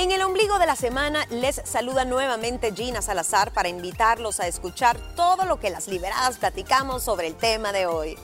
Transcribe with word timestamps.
En 0.00 0.12
el 0.12 0.22
ombligo 0.22 0.58
de 0.58 0.64
la 0.64 0.76
semana 0.76 1.26
les 1.28 1.60
saluda 1.62 2.06
nuevamente 2.06 2.72
Gina 2.74 3.02
Salazar 3.02 3.52
para 3.52 3.68
invitarlos 3.68 4.40
a 4.40 4.46
escuchar 4.46 4.96
todo 5.14 5.44
lo 5.44 5.60
que 5.60 5.68
las 5.68 5.88
liberadas 5.88 6.38
platicamos 6.38 7.02
sobre 7.02 7.26
el 7.26 7.34
tema 7.34 7.70
de 7.70 7.84
hoy. 7.84 8.16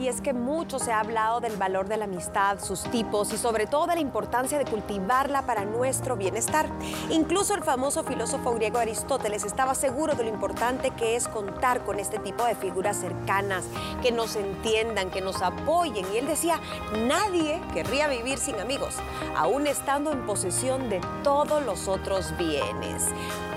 Y 0.00 0.08
es 0.08 0.22
que 0.22 0.32
mucho 0.32 0.78
se 0.78 0.92
ha 0.92 1.00
hablado 1.00 1.40
del 1.40 1.58
valor 1.58 1.86
de 1.86 1.98
la 1.98 2.06
amistad, 2.06 2.58
sus 2.58 2.84
tipos 2.84 3.34
y 3.34 3.36
sobre 3.36 3.66
todo 3.66 3.86
de 3.86 3.96
la 3.96 4.00
importancia 4.00 4.56
de 4.56 4.64
cultivarla 4.64 5.42
para 5.42 5.66
nuestro 5.66 6.16
bienestar. 6.16 6.70
Incluso 7.10 7.54
el 7.54 7.62
famoso 7.62 8.02
filósofo 8.02 8.54
griego 8.54 8.78
Aristóteles 8.78 9.44
estaba 9.44 9.74
seguro 9.74 10.14
de 10.14 10.22
lo 10.22 10.30
importante 10.30 10.90
que 10.92 11.16
es 11.16 11.28
contar 11.28 11.84
con 11.84 11.98
este 11.98 12.18
tipo 12.18 12.46
de 12.46 12.54
figuras 12.54 12.96
cercanas, 12.96 13.64
que 14.00 14.10
nos 14.10 14.36
entiendan, 14.36 15.10
que 15.10 15.20
nos 15.20 15.42
apoyen. 15.42 16.06
Y 16.14 16.16
él 16.16 16.26
decía, 16.26 16.58
nadie 17.06 17.60
querría 17.74 18.08
vivir 18.08 18.38
sin 18.38 18.58
amigos, 18.58 18.94
aún 19.36 19.66
estando 19.66 20.12
en 20.12 20.24
posesión 20.24 20.88
de 20.88 21.02
todos 21.22 21.62
los 21.66 21.88
otros 21.88 22.34
bienes. 22.38 23.04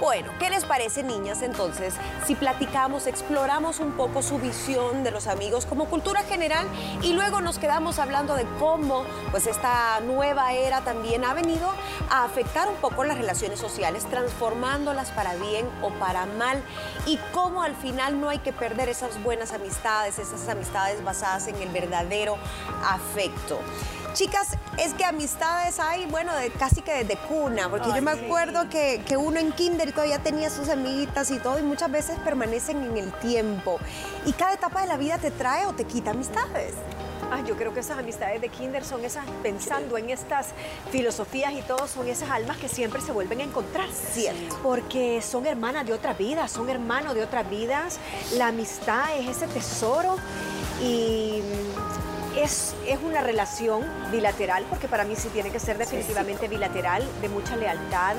Bueno, 0.01 0.33
¿qué 0.37 0.49
les 0.49 0.65
parece, 0.65 1.03
niñas, 1.03 1.41
entonces, 1.41 1.93
si 2.27 2.35
platicamos, 2.35 3.07
exploramos 3.07 3.79
un 3.79 3.93
poco 3.93 4.21
su 4.21 4.37
visión 4.39 5.05
de 5.05 5.11
los 5.11 5.27
amigos 5.27 5.65
como 5.65 5.85
cultura 5.85 6.19
general? 6.23 6.32
Y 7.03 7.13
luego 7.13 7.41
nos 7.41 7.59
quedamos 7.59 7.99
hablando 7.99 8.33
de 8.33 8.45
cómo 8.57 9.05
pues 9.29 9.45
esta 9.45 9.99
nueva 9.99 10.53
era 10.53 10.81
también 10.81 11.23
ha 11.25 11.35
venido 11.35 11.69
a 12.09 12.23
afectar 12.23 12.67
un 12.67 12.75
poco 12.77 13.03
las 13.03 13.19
relaciones 13.19 13.59
sociales, 13.59 14.05
transformándolas 14.05 15.11
para 15.11 15.35
bien 15.35 15.69
o 15.83 15.91
para 15.91 16.25
mal 16.25 16.63
y 17.05 17.19
cómo 17.33 17.61
al 17.61 17.75
final 17.75 18.19
no 18.19 18.29
hay 18.29 18.39
que 18.39 18.51
perder 18.51 18.89
esas 18.89 19.21
buenas 19.21 19.53
amistades, 19.53 20.17
esas 20.17 20.49
amistades 20.49 21.03
basadas 21.03 21.47
en 21.47 21.55
el 21.57 21.69
verdadero 21.69 22.37
afecto. 22.83 23.59
Chicas, 24.13 24.57
es 24.77 24.93
que 24.93 25.05
amistades 25.05 25.79
hay, 25.79 26.05
bueno, 26.05 26.35
de, 26.35 26.51
casi 26.51 26.81
que 26.81 27.03
desde 27.03 27.17
cuna, 27.17 27.67
porque 27.69 27.89
yo 27.95 28.01
me 28.01 28.11
acuerdo 28.11 28.69
que, 28.69 29.01
que, 29.07 29.17
uno 29.17 29.39
en 29.39 29.51
kinder 29.51 29.91
todavía 29.91 30.19
tenía 30.19 30.51
sus 30.51 30.69
amiguitas 30.69 31.31
y 31.31 31.39
todo, 31.39 31.57
y 31.57 31.63
muchas 31.63 31.91
veces 31.91 32.19
permanecen 32.19 32.83
en 32.83 32.97
el 32.97 33.11
tiempo. 33.13 33.79
Y 34.25 34.33
cada 34.33 34.53
etapa 34.53 34.81
de 34.81 34.87
la 34.87 34.97
vida 34.97 35.17
te 35.17 35.31
trae 35.31 35.65
o 35.65 35.73
te 35.73 35.85
quita 35.85 36.11
amistades. 36.11 36.75
Ah, 37.31 37.41
yo 37.47 37.55
creo 37.55 37.73
que 37.73 37.79
esas 37.79 37.97
amistades 37.97 38.39
de 38.41 38.49
kinder 38.49 38.85
son 38.85 39.03
esas, 39.03 39.25
pensando 39.41 39.97
en 39.97 40.11
estas 40.11 40.49
filosofías 40.91 41.53
y 41.53 41.63
todo, 41.63 41.87
son 41.87 42.07
esas 42.07 42.29
almas 42.29 42.57
que 42.57 42.69
siempre 42.69 43.01
se 43.01 43.11
vuelven 43.11 43.39
a 43.39 43.43
encontrar. 43.43 43.89
Cierto. 43.91 44.59
Porque 44.61 45.19
son 45.23 45.47
hermanas 45.47 45.87
de 45.87 45.93
otras 45.93 46.15
vidas, 46.15 46.51
son 46.51 46.69
hermanos 46.69 47.15
de 47.15 47.23
otras 47.23 47.49
vidas. 47.49 47.97
La 48.37 48.49
amistad 48.49 49.17
es 49.17 49.29
ese 49.29 49.47
tesoro 49.47 50.17
y 50.83 51.41
es, 52.37 52.73
es, 52.87 52.99
una 53.03 53.21
relación 53.21 53.83
bilateral, 54.11 54.65
porque 54.69 54.87
para 54.87 55.03
mí 55.03 55.15
sí 55.15 55.29
tiene 55.29 55.51
que 55.51 55.59
ser 55.59 55.77
definitivamente 55.77 56.47
bilateral, 56.47 57.03
de 57.21 57.29
mucha 57.29 57.55
lealtad, 57.55 58.15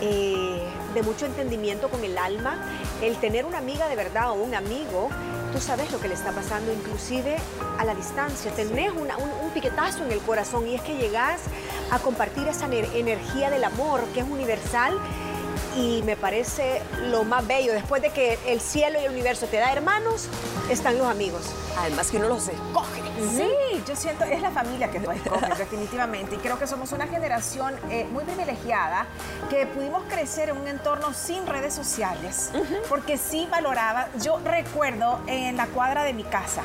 eh, 0.00 0.62
de 0.94 1.02
mucho 1.02 1.26
entendimiento 1.26 1.88
con 1.88 2.04
el 2.04 2.18
alma. 2.18 2.56
El 3.02 3.16
tener 3.16 3.44
una 3.44 3.58
amiga 3.58 3.88
de 3.88 3.96
verdad 3.96 4.30
o 4.30 4.34
un 4.34 4.54
amigo, 4.54 5.08
tú 5.52 5.60
sabes 5.60 5.92
lo 5.92 6.00
que 6.00 6.08
le 6.08 6.14
está 6.14 6.32
pasando, 6.32 6.72
inclusive 6.72 7.36
a 7.78 7.84
la 7.84 7.94
distancia. 7.94 8.50
Tenés 8.52 8.92
un, 8.92 9.08
un, 9.10 9.50
piquetazo 9.54 10.04
en 10.04 10.12
el 10.12 10.20
corazón 10.20 10.66
y 10.66 10.74
es 10.74 10.82
que 10.82 10.96
llegas 10.96 11.42
a 11.90 11.98
compartir 11.98 12.48
esa 12.48 12.66
energía 12.66 13.50
del 13.50 13.64
amor 13.64 14.02
que 14.14 14.20
es 14.20 14.26
universal 14.28 14.98
y 15.76 16.02
me 16.02 16.16
parece 16.16 16.82
lo 17.08 17.24
más 17.24 17.46
bello. 17.46 17.72
Después 17.72 18.02
de 18.02 18.10
que 18.10 18.38
el 18.46 18.60
cielo 18.60 19.00
y 19.00 19.04
el 19.04 19.12
universo 19.12 19.46
te 19.46 19.58
da 19.58 19.72
hermanos, 19.72 20.28
están 20.70 20.98
los 20.98 21.06
amigos. 21.06 21.42
Además 21.78 22.10
que 22.10 22.18
uno 22.18 22.28
los 22.28 22.48
escoge. 22.48 23.02
Sí, 23.36 23.48
yo 23.86 23.94
siento, 23.94 24.24
es 24.24 24.42
la 24.42 24.50
familia 24.50 24.90
que 24.90 24.98
nos 24.98 25.14
escoge 25.14 25.54
definitivamente. 25.58 26.34
Y 26.34 26.38
creo 26.38 26.58
que 26.58 26.66
somos 26.66 26.92
una 26.92 27.06
generación 27.06 27.74
eh, 27.90 28.04
muy 28.10 28.24
privilegiada 28.24 29.06
que 29.48 29.66
pudimos 29.66 30.02
crecer 30.08 30.50
en 30.50 30.56
un 30.56 30.68
entorno 30.68 31.12
sin 31.14 31.46
redes 31.46 31.74
sociales. 31.74 32.50
Porque 32.88 33.16
sí 33.16 33.46
valoraba, 33.50 34.08
yo 34.20 34.38
recuerdo 34.44 35.20
en 35.26 35.56
la 35.56 35.66
cuadra 35.66 36.04
de 36.04 36.12
mi 36.12 36.24
casa, 36.24 36.62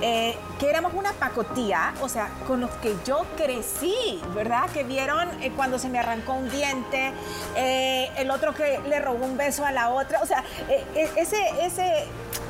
eh, 0.00 0.36
que 0.58 0.70
éramos 0.70 0.94
una 0.94 1.12
pacotía, 1.12 1.94
o 2.00 2.08
sea, 2.08 2.30
con 2.46 2.60
los 2.60 2.70
que 2.76 2.94
yo 3.04 3.24
crecí, 3.36 4.20
¿verdad? 4.34 4.70
Que 4.70 4.84
vieron 4.84 5.28
eh, 5.42 5.52
cuando 5.56 5.78
se 5.78 5.88
me 5.88 5.98
arrancó 5.98 6.34
un 6.34 6.50
diente, 6.50 7.12
el 7.56 8.27
otro 8.30 8.54
que 8.54 8.80
le 8.88 9.00
robó 9.00 9.24
un 9.24 9.36
beso 9.36 9.64
a 9.64 9.72
la 9.72 9.90
otra, 9.90 10.20
o 10.22 10.26
sea, 10.26 10.44
ese, 11.16 11.38
ese 11.60 12.06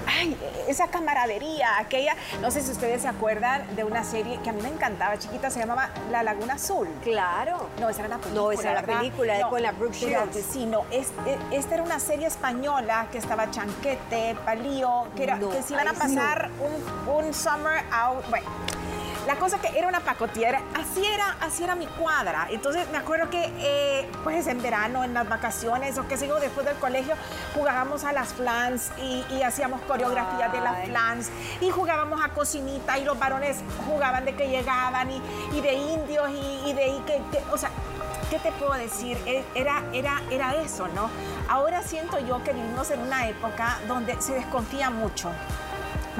ay, 0.09 0.37
esa 0.69 0.89
camaradería, 0.89 1.79
aquella, 1.79 2.17
no 2.41 2.51
sé 2.51 2.63
si 2.63 2.73
ustedes 2.73 3.03
se 3.03 3.09
acuerdan 3.09 3.65
de 3.77 3.85
una 3.85 4.05
serie 4.05 4.39
que 4.43 4.51
a 4.51 4.53
mí 4.53 4.63
me 4.63 4.69
encantaba, 4.69 5.19
chiquita, 5.19 5.51
se 5.51 5.61
llamaba 5.61 5.91
La 6.11 6.23
Laguna 6.23 6.55
Azul. 6.55 6.89
Claro. 7.03 7.69
No, 7.81 7.89
esa 7.89 8.01
era 8.01 8.09
la 8.09 8.19
película. 8.19 8.43
No, 8.43 8.53
esa 8.53 8.71
era 8.71 8.81
la 8.83 8.87
película 8.87 9.49
con 9.49 9.63
la 9.63 9.73
Brooke 9.73 9.95
Shields. 9.95 10.45
Sí, 10.51 10.67
no, 10.67 10.85
es, 10.91 11.09
e, 11.27 11.57
esta 11.57 11.75
era 11.75 11.83
una 11.83 12.01
serie 12.01 12.27
española 12.27 13.09
que 13.13 13.19
estaba 13.19 13.51
Chanquete, 13.51 14.37
Palío, 14.45 15.09
que, 15.17 15.25
era, 15.25 15.39
que 15.39 15.63
se 15.63 15.75
iban 15.75 15.89
a 15.89 15.93
pasar 15.93 16.51
un, 16.61 17.15
un 17.15 17.35
summer 17.35 17.83
out, 17.93 18.29
bueno 18.31 18.49
la 19.29 19.37
cosa 19.37 19.59
que 19.59 19.79
era 19.79 19.87
una 19.89 20.01
pacotilla, 20.01 20.63
así 20.75 21.05
era, 21.05 21.37
así 21.43 21.63
era 21.63 21.75
mi 21.75 21.87
cuadra. 21.87 22.47
Entonces 22.49 22.91
me 22.91 22.97
acuerdo 22.97 23.29
que 23.29 23.53
eh, 23.59 24.11
pues 24.25 24.47
en 24.47 24.63
verano, 24.63 25.05
en 25.05 25.13
las 25.13 25.29
vacaciones 25.29 25.99
o 25.99 26.09
qué 26.09 26.17
sé 26.17 26.27
yo, 26.27 26.41
después 26.41 26.65
del 26.65 26.77
colegio, 26.77 27.15
jugábamos 27.55 28.05
a 28.05 28.13
las 28.13 28.33
flans 28.33 28.91
y, 28.97 29.43
hacíamos 29.43 29.83
coreografías 29.83 30.51
de 30.51 30.61
las 30.61 30.87
flans 30.87 31.31
y 31.61 31.69
jugábamos 31.69 32.23
a 32.25 32.31
cocinita 32.31 32.99
y 32.99 33.05
los 33.05 33.19
varones 33.19 33.59
jugaban 33.87 34.25
de 34.25 34.35
que 34.35 34.49
llegaban 34.49 35.11
y, 35.11 35.61
de 35.61 35.75
indios 35.75 36.31
y, 36.65 36.73
de 36.73 36.85
ahí 36.85 37.03
que, 37.07 37.21
o 37.53 37.59
sea, 37.59 37.69
¿qué 38.31 38.39
te 38.39 38.51
puedo 38.53 38.73
decir? 38.73 39.19
E, 39.27 39.45
era, 39.55 39.83
era, 39.93 40.23
era 40.31 40.55
eso, 40.55 40.89
¿no? 40.89 41.11
Ahora 41.51 41.83
siento 41.83 42.19
yo 42.19 42.43
que 42.45 42.55
vivimos 42.55 42.91
en 42.91 43.01
una 43.01 43.29
época 43.29 43.79
donde 43.87 44.19
se 44.23 44.33
desconfía 44.33 44.89
mucho, 44.89 45.31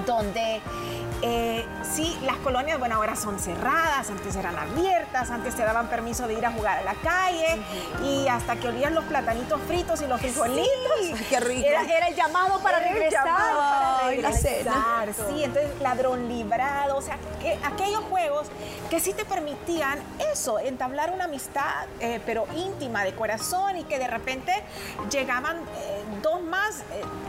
donde 0.05 0.61
eh, 1.23 1.67
sí, 1.83 2.17
las 2.23 2.37
colonias, 2.37 2.79
bueno, 2.79 2.97
ahora 2.97 3.17
son 3.17 3.39
cerradas, 3.39 4.09
antes 4.11 4.37
eran 4.37 4.57
abiertas, 4.57 5.31
antes 5.31 5.55
te 5.55 5.63
daban 5.63 5.89
permiso 5.89 6.29
de 6.29 6.35
ir 6.35 6.47
a 6.47 6.53
jugar 6.53 6.79
a 6.79 6.83
la 6.83 6.95
calle 6.95 7.61
y 8.05 8.29
hasta 8.29 8.57
que 8.57 8.69
olían 8.69 8.95
los 8.95 9.05
platanitos 9.05 9.61
fritos 9.63 10.01
y 10.03 10.07
los 10.07 10.21
frijolitos. 10.21 10.69
qué 11.29 11.41
rico. 11.41 11.67
Era, 11.67 12.09
el 12.09 12.15
llamado 12.15 12.61
para 12.61 12.79
regresar. 12.79 13.25
para 13.25 13.98
regresar, 14.09 15.15
sí, 15.15 15.45
entonces 15.45 15.71
ladrón 15.81 16.29
librado, 16.29 16.97
o 16.97 17.03
sea, 17.03 17.19
aquellos 17.65 18.03
juegos 18.05 18.49
que 18.91 19.01
sí 19.01 19.13
te 19.13 19.25
permitían 19.25 19.99
eso, 20.33 20.59
entablar 20.59 21.13
una 21.13 21.25
amistad, 21.25 21.87
eh, 22.01 22.21
pero 22.25 22.47
íntima, 22.57 23.05
de 23.05 23.15
corazón 23.15 23.77
y 23.77 23.85
que 23.85 23.99
de 23.99 24.09
repente 24.09 24.53
llegaban 25.11 25.57
eh, 25.57 26.03
dos 26.23 26.43
más 26.43 26.83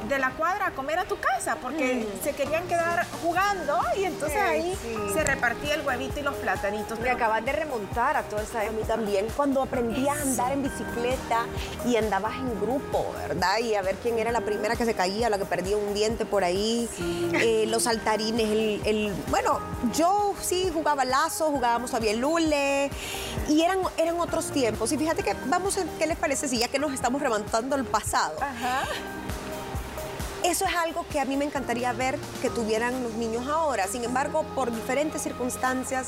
de 0.08 0.20
la 0.20 0.32
cuadra 0.32 0.68
a 0.68 0.72
comer 0.72 1.00
a 1.00 1.06
tu 1.06 1.18
casa 1.20 1.58
porque 1.62 1.96
mm. 1.96 2.24
se 2.24 2.34
querían 2.34 2.68
quedar 2.68 3.06
jugando 3.22 3.80
y 3.96 4.06
entonces 4.06 4.40
ahí 4.42 4.78
se 5.14 5.24
repartía 5.24 5.76
el 5.76 5.86
huevito 5.86 6.20
y 6.20 6.24
los 6.24 6.36
platanitos. 6.36 7.00
Me 7.00 7.10
acabas 7.10 7.44
de 7.46 7.52
remontar 7.52 8.18
a 8.18 8.24
toda 8.24 8.42
esa 8.44 8.62
A 8.62 8.72
mí 8.72 8.82
también, 8.88 9.28
cuando 9.36 9.62
aprendí 9.62 10.08
a 10.08 10.14
andar 10.14 10.52
en 10.52 10.64
bicicleta 10.64 11.46
y 11.86 11.96
andabas 11.96 12.34
en 12.36 12.60
grupo, 12.60 13.14
¿verdad? 13.18 13.60
Y 13.60 13.76
a 13.76 13.82
ver 13.82 13.96
quién 13.96 14.18
era 14.20 14.32
la 14.32 14.42
primera 14.42 14.76
que 14.76 14.86
se 14.86 14.94
caía, 14.94 15.30
la 15.30 15.38
que 15.38 15.46
perdía 15.46 15.78
un 15.78 15.94
diente 15.94 16.26
por 16.26 16.44
ahí, 16.44 16.69
eh, 17.34 17.66
los 17.68 17.84
saltarines, 17.84 18.82
el, 18.86 19.14
Bueno, 19.30 19.60
yo 19.96 20.34
sí 20.42 20.70
jugaba 20.74 21.06
lazo, 21.06 21.52
jugábamos 21.52 21.92
todavía 21.92 22.12
el 22.12 22.20
lule 22.20 22.90
y 23.48 23.62
eran, 23.62 23.80
eran 23.98 24.20
otros 24.20 24.52
tiempos. 24.52 24.92
Y 24.92 24.98
fíjate 24.98 25.24
que 25.24 25.36
vamos 25.48 25.78
a, 25.78 25.86
¿qué 25.98 26.08
les 26.08 26.18
parece 26.18 26.48
si 26.48 26.60
ya 26.60 26.68
que 26.68 26.80
nos 26.80 26.94
estamos 26.94 27.22
remontando 27.22 27.76
al 27.76 27.86
pasado? 27.86 28.36
Ajá. 28.42 28.84
Eso 30.50 30.66
es 30.66 30.76
algo 30.76 31.06
que 31.08 31.20
a 31.20 31.26
mí 31.26 31.38
me 31.38 31.46
encantaría 31.46 31.94
ver 31.94 32.18
que 32.42 32.50
tuvieran 32.50 33.04
los 33.04 33.14
niños 33.14 33.48
ahora. 33.48 33.86
Sin 33.86 34.04
embargo, 34.04 34.44
por 34.56 34.72
diferentes 34.72 35.22
circunstancias, 35.22 36.08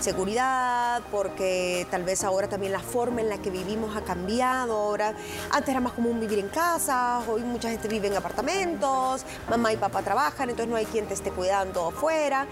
seguridad, 0.00 1.02
porque 1.12 1.86
tal 1.88 2.02
vez 2.02 2.24
ahora 2.24 2.48
también 2.48 2.72
la 2.72 2.80
forma 2.80 3.20
en 3.20 3.28
la 3.28 3.38
que 3.38 3.48
vivimos 3.48 3.96
ha 3.96 4.00
cambiado. 4.00 4.74
Ahora, 4.74 5.14
antes 5.52 5.68
era 5.68 5.78
más 5.78 5.92
común 5.92 6.18
vivir 6.18 6.40
en 6.40 6.48
casa, 6.48 7.20
hoy 7.28 7.42
mucha 7.42 7.70
gente 7.70 7.86
vive 7.86 8.08
en 8.08 8.16
apartamentos, 8.16 9.24
mamá 9.48 9.72
y 9.72 9.76
papá 9.76 10.02
trabajan, 10.02 10.50
entonces 10.50 10.68
no 10.68 10.74
hay 10.74 10.86
quien 10.86 11.06
te 11.06 11.14
esté 11.14 11.30
cuidando 11.30 11.86
afuera. 11.86 12.48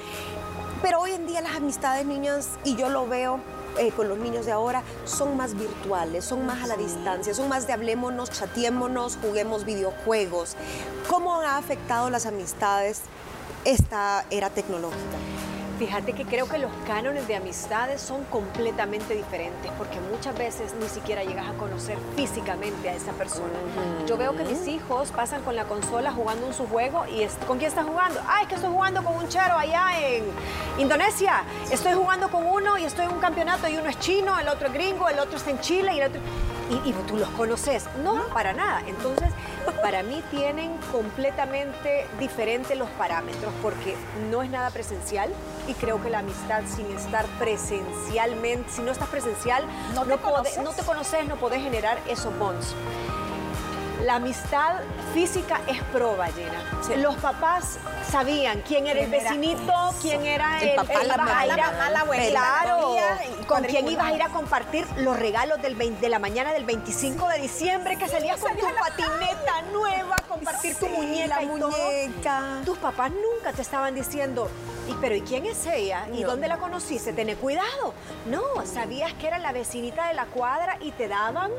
Pero 0.83 1.01
hoy 1.01 1.15
en 1.15 1.27
día 1.27 1.41
las 1.41 1.57
amistades, 1.57 2.07
niñas, 2.07 2.51
y 2.63 2.77
yo 2.77 2.91
lo 2.91 3.09
veo, 3.09 3.41
eh, 3.79 3.91
con 3.93 4.09
los 4.09 4.19
niños 4.19 4.47
de 4.47 4.53
ahora 4.53 4.83
son 5.05 5.37
más 5.37 5.55
virtuales, 5.55 6.25
son 6.25 6.47
más 6.47 6.63
a 6.63 6.67
la 6.67 6.77
distancia, 6.77 7.35
son 7.35 7.49
más 7.49 7.67
de 7.67 7.73
hablémonos, 7.73 8.31
chateémonos, 8.31 9.19
juguemos 9.21 9.65
videojuegos. 9.65 10.57
¿Cómo 11.09 11.41
ha 11.41 11.57
afectado 11.57 12.11
las 12.11 12.27
amistades 12.27 13.03
esta 13.65 14.25
era 14.31 14.51
tecnológica? 14.51 15.19
Fíjate 15.79 16.13
que 16.13 16.25
creo 16.25 16.49
que 16.49 16.59
los 16.59 16.71
cánones 16.87 17.27
de 17.27 17.35
amistades 17.35 18.01
son 18.01 18.25
completamente 18.27 19.15
diferentes 19.15 19.73
porque 19.77 19.99
muchas 20.13 20.37
veces 20.39 20.73
ni 20.81 20.89
siquiera 20.89 21.25
llegas 21.25 21.49
a 21.49 21.53
conocer 21.55 21.99
físicamente 22.15 22.89
a 22.89 22.95
esa 22.95 23.11
persona. 23.13 23.53
Yo 24.07 24.17
veo 24.17 24.37
que 24.37 24.45
mis 24.45 24.69
hijos 24.69 25.11
pasan 25.11 25.43
con 25.43 25.57
la 25.57 25.65
consola 25.65 26.13
jugando 26.13 26.47
en 26.47 26.55
su 26.55 26.67
juego 26.69 27.05
y 27.07 27.27
¿con 27.47 27.59
quién 27.59 27.71
están 27.71 27.89
jugando? 27.89 28.21
Ah, 28.27 28.43
es 28.43 28.49
que 28.49 28.55
estoy 28.55 28.71
jugando 28.71 29.03
con 29.03 29.17
un 29.17 29.29
chero 29.29 29.59
allá 29.59 29.87
en 30.01 30.25
Indonesia. 30.79 31.43
Estoy 31.73 31.95
jugando 31.95 32.31
con 32.31 32.47
uno 32.47 32.79
y 32.79 32.85
estoy 32.85 33.07
en 33.07 33.13
un 33.13 33.21
campeonato 33.21 33.67
y 33.67 33.77
uno 33.77 33.89
es 33.89 33.99
chino, 33.99 34.39
el 34.39 34.47
otro 34.47 34.69
es 34.69 34.75
gringo, 34.75 35.09
el 35.09 35.19
otro 35.19 35.37
está 35.37 35.51
en 35.51 35.59
Chile 35.61 35.93
y 35.95 36.01
el 36.01 36.09
otro... 36.09 36.21
Y, 36.71 36.89
y 36.89 36.93
tú 37.07 37.17
los 37.17 37.29
conoces. 37.31 37.87
No, 38.03 38.27
para 38.29 38.53
nada. 38.53 38.83
Entonces, 38.87 39.33
para 39.83 40.03
mí 40.03 40.23
tienen 40.31 40.77
completamente 40.93 42.07
diferentes 42.19 42.77
los 42.77 42.89
parámetros 42.91 43.53
porque 43.63 43.95
no 44.31 44.43
es 44.43 44.51
nada 44.51 44.71
presencial 44.71 45.31
y 45.69 45.75
creo 45.75 46.03
que 46.03 46.11
la 46.11 46.21
amistad 46.21 46.63
sin 46.67 46.87
estar 46.97 47.27
presencialmente, 47.39 48.71
si 48.71 48.83
no 48.83 48.93
estás 48.93 49.09
presencial, 49.09 49.65
no, 49.95 50.05
te, 50.05 50.17
conoces? 50.17 50.59
no 50.59 50.71
te 50.71 50.83
conoces, 50.83 51.27
no 51.27 51.37
podés 51.37 51.63
generar 51.63 51.99
esos 52.09 52.37
bonds. 52.39 52.75
La 54.05 54.17
amistad 54.17 54.81
física 55.15 55.63
es 55.67 55.81
proba 55.85 56.29
llena. 56.29 56.63
Los 56.99 57.17
papás 57.17 57.79
sabían 58.11 58.61
quién 58.61 58.87
era 58.87 59.01
el 59.01 59.11
vecinito, 59.11 59.73
quién 60.03 60.27
era 60.27 60.61
el, 60.61 60.75
papá, 60.75 61.05
la, 61.05 61.17
mamá, 61.17 61.47
la, 61.47 62.01
abuela. 62.01 62.29
Claro, 62.29 62.97
con 63.47 63.65
quién 63.65 63.89
ibas 63.89 64.13
a 64.13 64.15
ir 64.15 64.23
a 64.23 64.29
compartir 64.29 64.87
los 64.99 65.19
regalos 65.19 65.63
del 65.63 65.75
de 65.99 66.09
la 66.11 66.19
mañana 66.19 66.53
del 66.53 66.67
25 66.67 67.29
de 67.29 67.39
diciembre, 67.39 67.97
que 67.97 68.07
salías 68.07 68.39
con 68.41 68.55
tu 68.59 68.67
patineta 68.67 69.63
nueva, 69.73 70.17
compartir 70.29 70.77
tu 70.77 70.87
muñeca 70.89 71.43
y 71.43 71.47
muñeca. 71.47 72.61
Tus 72.67 72.77
papás 72.77 73.11
nunca 73.11 73.55
te 73.55 73.63
estaban 73.63 73.95
diciendo, 73.95 74.51
¿Y 74.87 74.93
pero 75.01 75.15
¿y 75.15 75.23
quién 75.23 75.47
es 75.47 75.67
ella? 75.67 76.07
¿Y 76.13 76.23
dónde 76.25 76.47
la 76.47 76.59
conociste? 76.59 77.13
Tené 77.13 77.37
cuidado. 77.37 77.95
No, 78.27 78.43
sabías 78.67 79.15
que 79.15 79.27
era 79.27 79.39
la 79.39 79.53
vecinita 79.53 80.09
de 80.09 80.15
la 80.15 80.27
cuadra 80.27 80.77
y 80.81 80.93
te 80.93 81.09
daban 81.09 81.51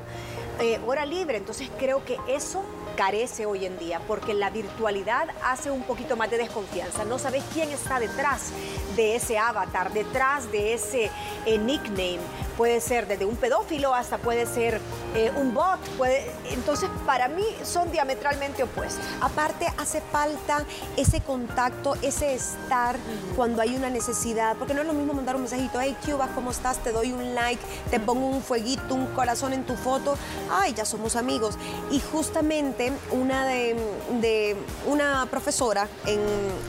eh, 0.60 0.80
hora 0.86 1.06
libre. 1.06 1.38
Entonces 1.38 1.70
creo 1.78 2.06
que 2.06 2.20
eso 2.36 2.62
carece 2.96 3.46
hoy 3.46 3.66
en 3.66 3.78
día, 3.78 4.02
porque 4.08 4.34
la 4.34 4.50
virtualidad 4.50 5.28
hace 5.44 5.72
un 5.72 5.84
poquito 5.84 6.16
más 6.16 6.30
de 6.32 6.38
desconfianza. 6.38 7.06
No 7.06 7.20
sabes 7.20 7.44
quién 7.54 7.70
está 7.70 8.00
detrás 8.00 8.52
de 8.96 9.16
ese 9.16 9.38
avatar, 9.38 9.92
detrás 9.94 10.52
de 10.52 10.74
ese 10.74 11.12
eh, 11.46 11.58
nickname. 11.58 12.20
Puede 12.58 12.80
ser 12.80 13.06
desde 13.06 13.26
un 13.26 13.36
pedófilo 13.36 13.94
hasta 13.94 14.18
puede 14.18 14.46
ser 14.46 14.80
eh, 15.14 15.32
un 15.36 15.54
bot. 15.54 15.80
Puede... 15.98 16.32
Entonces, 16.52 16.90
para 17.06 17.28
mí 17.28 17.44
son 17.64 17.92
diametralmente 17.92 18.64
opuestos. 18.64 19.04
Aparte, 19.20 19.68
hace 19.78 20.00
falta 20.00 20.64
ese 20.96 21.20
contacto, 21.20 21.96
ese 22.02 22.34
estar 22.34 22.96
cuando 23.36 23.62
hay 23.62 23.76
una 23.76 23.90
necesidad, 23.90 24.56
porque 24.56 24.74
no 24.74 24.82
es 24.82 24.88
lo 24.88 24.94
mismo 24.94 25.14
mandar 25.14 25.36
un 25.36 25.42
mensajito, 25.42 25.82
hey, 25.82 25.98
Cuba, 26.06 26.30
¿cómo 26.34 26.52
estás? 26.52 26.78
Te 26.78 26.94
doy 26.94 27.12
un 27.12 27.36
like, 27.36 27.62
te 27.92 28.00
pongo 28.00 28.28
un 28.28 28.42
fueguito, 28.42 28.96
un 28.96 29.08
corazón 29.08 29.52
en 29.52 29.66
tu 29.66 29.76
foto. 29.76 30.18
Ay, 30.50 30.74
ya 30.74 30.86
somos 30.86 31.18
amigos. 31.18 31.58
Y 31.92 32.00
justamente 32.00 32.85
una 33.12 33.46
de, 33.46 34.56
una 34.88 35.28
profesora 35.30 35.88
en 36.06 36.20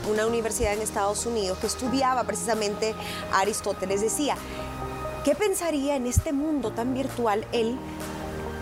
una 0.09 0.25
universidad 0.25 0.73
en 0.73 0.81
Estados 0.81 1.25
Unidos 1.25 1.57
que 1.59 1.67
estudiaba 1.67 2.23
precisamente 2.23 2.95
a 3.31 3.39
Aristóteles 3.39 4.01
decía, 4.01 4.35
¿qué 5.23 5.35
pensaría 5.35 5.95
en 5.95 6.07
este 6.07 6.33
mundo 6.33 6.71
tan 6.71 6.93
virtual 6.93 7.45
él 7.51 7.77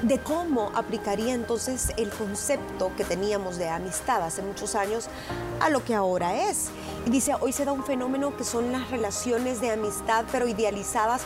de 0.01 0.19
cómo 0.19 0.71
aplicaría 0.75 1.33
entonces 1.33 1.91
el 1.97 2.09
concepto 2.11 2.91
que 2.95 3.03
teníamos 3.03 3.57
de 3.57 3.69
amistad 3.69 4.21
hace 4.21 4.43
muchos 4.43 4.75
años 4.75 5.07
a 5.59 5.69
lo 5.69 5.83
que 5.83 5.95
ahora 5.95 6.49
es. 6.49 6.67
Y 7.07 7.09
dice, 7.09 7.33
hoy 7.39 7.51
se 7.51 7.65
da 7.65 7.71
un 7.71 7.83
fenómeno 7.83 8.35
que 8.37 8.43
son 8.43 8.71
las 8.71 8.91
relaciones 8.91 9.61
de 9.61 9.71
amistad, 9.71 10.25
pero 10.31 10.47
idealizadas 10.47 11.21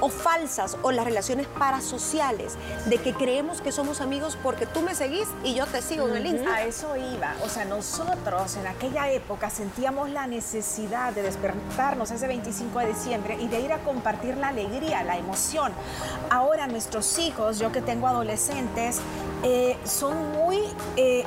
o 0.00 0.08
falsas 0.08 0.76
o 0.82 0.92
las 0.92 1.04
relaciones 1.04 1.46
parasociales 1.46 2.54
de 2.86 2.98
que 2.98 3.14
creemos 3.14 3.60
que 3.60 3.72
somos 3.72 4.00
amigos 4.00 4.36
porque 4.42 4.66
tú 4.66 4.82
me 4.82 4.94
seguís 4.94 5.28
y 5.42 5.54
yo 5.54 5.66
te 5.66 5.82
sigo 5.82 6.08
en 6.08 6.16
el 6.16 6.26
Instagram. 6.26 6.54
A 6.54 6.62
eso 6.62 6.96
iba. 6.96 7.34
O 7.44 7.48
sea, 7.48 7.64
nosotros 7.64 8.56
en 8.56 8.66
aquella 8.66 9.10
época 9.10 9.50
sentíamos 9.50 10.10
la 10.10 10.26
necesidad 10.26 11.12
de 11.12 11.22
despertarnos 11.22 12.10
ese 12.10 12.26
25 12.26 12.78
de 12.80 12.86
diciembre 12.86 13.36
y 13.40 13.48
de 13.48 13.60
ir 13.60 13.72
a 13.72 13.78
compartir 13.78 14.36
la 14.36 14.48
alegría, 14.48 15.02
la 15.04 15.16
emoción. 15.16 15.72
Ahora 16.30 16.66
nuestros 16.66 17.18
hijos, 17.18 17.58
yo 17.58 17.72
que 17.72 17.80
tengo 17.80 18.08
adolescentes, 18.08 19.00
eh, 19.42 19.76
son 19.84 20.32
muy... 20.32 20.60
Eh, 20.96 21.24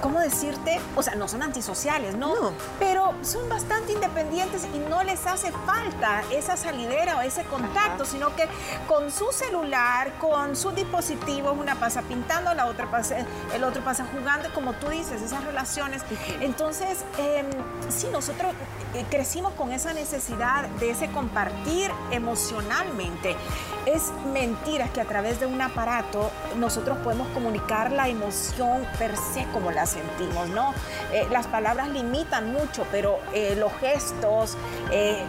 ¿cómo 0.00 0.20
decirte? 0.20 0.80
O 0.96 1.02
sea, 1.02 1.14
no 1.14 1.28
son 1.28 1.42
antisociales, 1.42 2.14
¿no? 2.16 2.34
Pero 2.78 3.14
son 3.22 3.48
bastante 3.48 3.92
independientes 3.92 4.66
y 4.74 4.78
no 4.78 5.02
les 5.02 5.26
hace 5.26 5.52
falta 5.52 6.22
esa 6.32 6.56
salidera 6.56 7.16
o 7.18 7.20
ese 7.20 7.44
contacto, 7.44 8.04
sino 8.04 8.34
que 8.36 8.48
con 8.86 9.10
su 9.10 9.26
celular, 9.32 10.12
con 10.18 10.56
su 10.56 10.70
dispositivo, 10.70 11.52
una 11.52 11.74
pasa 11.74 12.02
pintando, 12.02 12.54
la 12.54 12.66
otra 12.66 12.90
pasa, 12.90 13.16
el 13.54 13.64
otro 13.64 13.82
pasa 13.84 14.06
jugando, 14.12 14.52
como 14.52 14.72
tú 14.74 14.88
dices, 14.88 15.22
esas 15.22 15.44
relaciones. 15.44 16.02
Entonces, 16.40 17.04
eh, 17.18 17.44
sí, 17.88 18.08
nosotros 18.12 18.54
eh, 18.94 19.04
crecimos 19.10 19.52
con 19.54 19.72
esa 19.72 19.92
necesidad 19.92 20.68
de 20.80 20.90
ese 20.90 21.08
compartir 21.10 21.90
emocionalmente. 22.10 23.36
Es 23.86 24.10
mentira 24.32 24.88
que 24.88 25.00
a 25.00 25.04
través 25.04 25.40
de 25.40 25.46
un 25.46 25.60
aparato 25.60 26.30
nosotros 26.56 26.98
podemos 26.98 27.28
comunicar 27.28 27.92
la 27.92 28.08
emoción 28.08 28.86
per 28.98 29.16
se 29.16 29.46
como 29.52 29.70
la 29.70 29.79
sentimos, 29.86 30.48
¿no? 30.50 30.74
Eh, 31.12 31.26
las 31.30 31.46
palabras 31.46 31.88
limitan 31.88 32.52
mucho, 32.52 32.86
pero 32.90 33.18
eh, 33.32 33.56
los 33.56 33.72
gestos, 33.74 34.56
eh, 34.90 35.24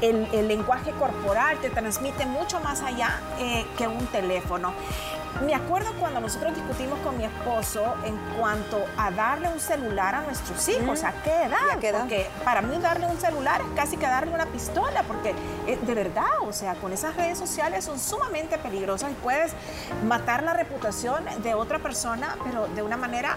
el, 0.00 0.48
lenguaje 0.48 0.92
corporal 0.92 1.58
te 1.58 1.70
transmite 1.70 2.26
mucho 2.26 2.60
más 2.60 2.82
allá 2.82 3.20
que 3.76 3.88
un 3.88 4.06
teléfono. 4.06 4.72
Me 5.44 5.52
acuerdo 5.52 5.92
cuando 5.98 6.20
nosotros 6.20 6.54
discutimos 6.54 6.98
con 7.00 7.18
mi 7.18 7.24
esposo 7.24 7.96
en 8.04 8.16
cuanto 8.38 8.84
a 8.96 9.10
darle 9.10 9.48
un 9.48 9.58
celular 9.58 10.14
a 10.14 10.20
nuestros 10.20 10.68
hijos, 10.68 11.02
¿a 11.02 11.12
qué 11.24 11.44
edad? 11.44 11.98
Porque 11.98 12.28
para 12.44 12.62
mí 12.62 12.78
darle 12.78 13.06
un 13.06 13.18
celular 13.18 13.60
es 13.60 13.66
casi 13.74 13.96
que 13.96 14.06
darle 14.06 14.32
una 14.32 14.46
pistola, 14.46 15.02
porque 15.02 15.34
de 15.66 15.94
verdad, 15.94 16.38
o 16.46 16.52
sea, 16.52 16.74
con 16.74 16.92
esas 16.92 17.16
redes 17.16 17.36
sociales 17.36 17.84
son 17.84 17.98
sumamente 17.98 18.58
peligrosas 18.58 19.10
y 19.10 19.14
puedes 19.14 19.52
matar 20.06 20.44
la 20.44 20.54
reputación 20.54 21.24
de 21.42 21.54
otra 21.54 21.80
persona, 21.80 22.36
pero 22.44 22.68
de 22.68 22.82
una 22.82 22.96
manera 22.96 23.36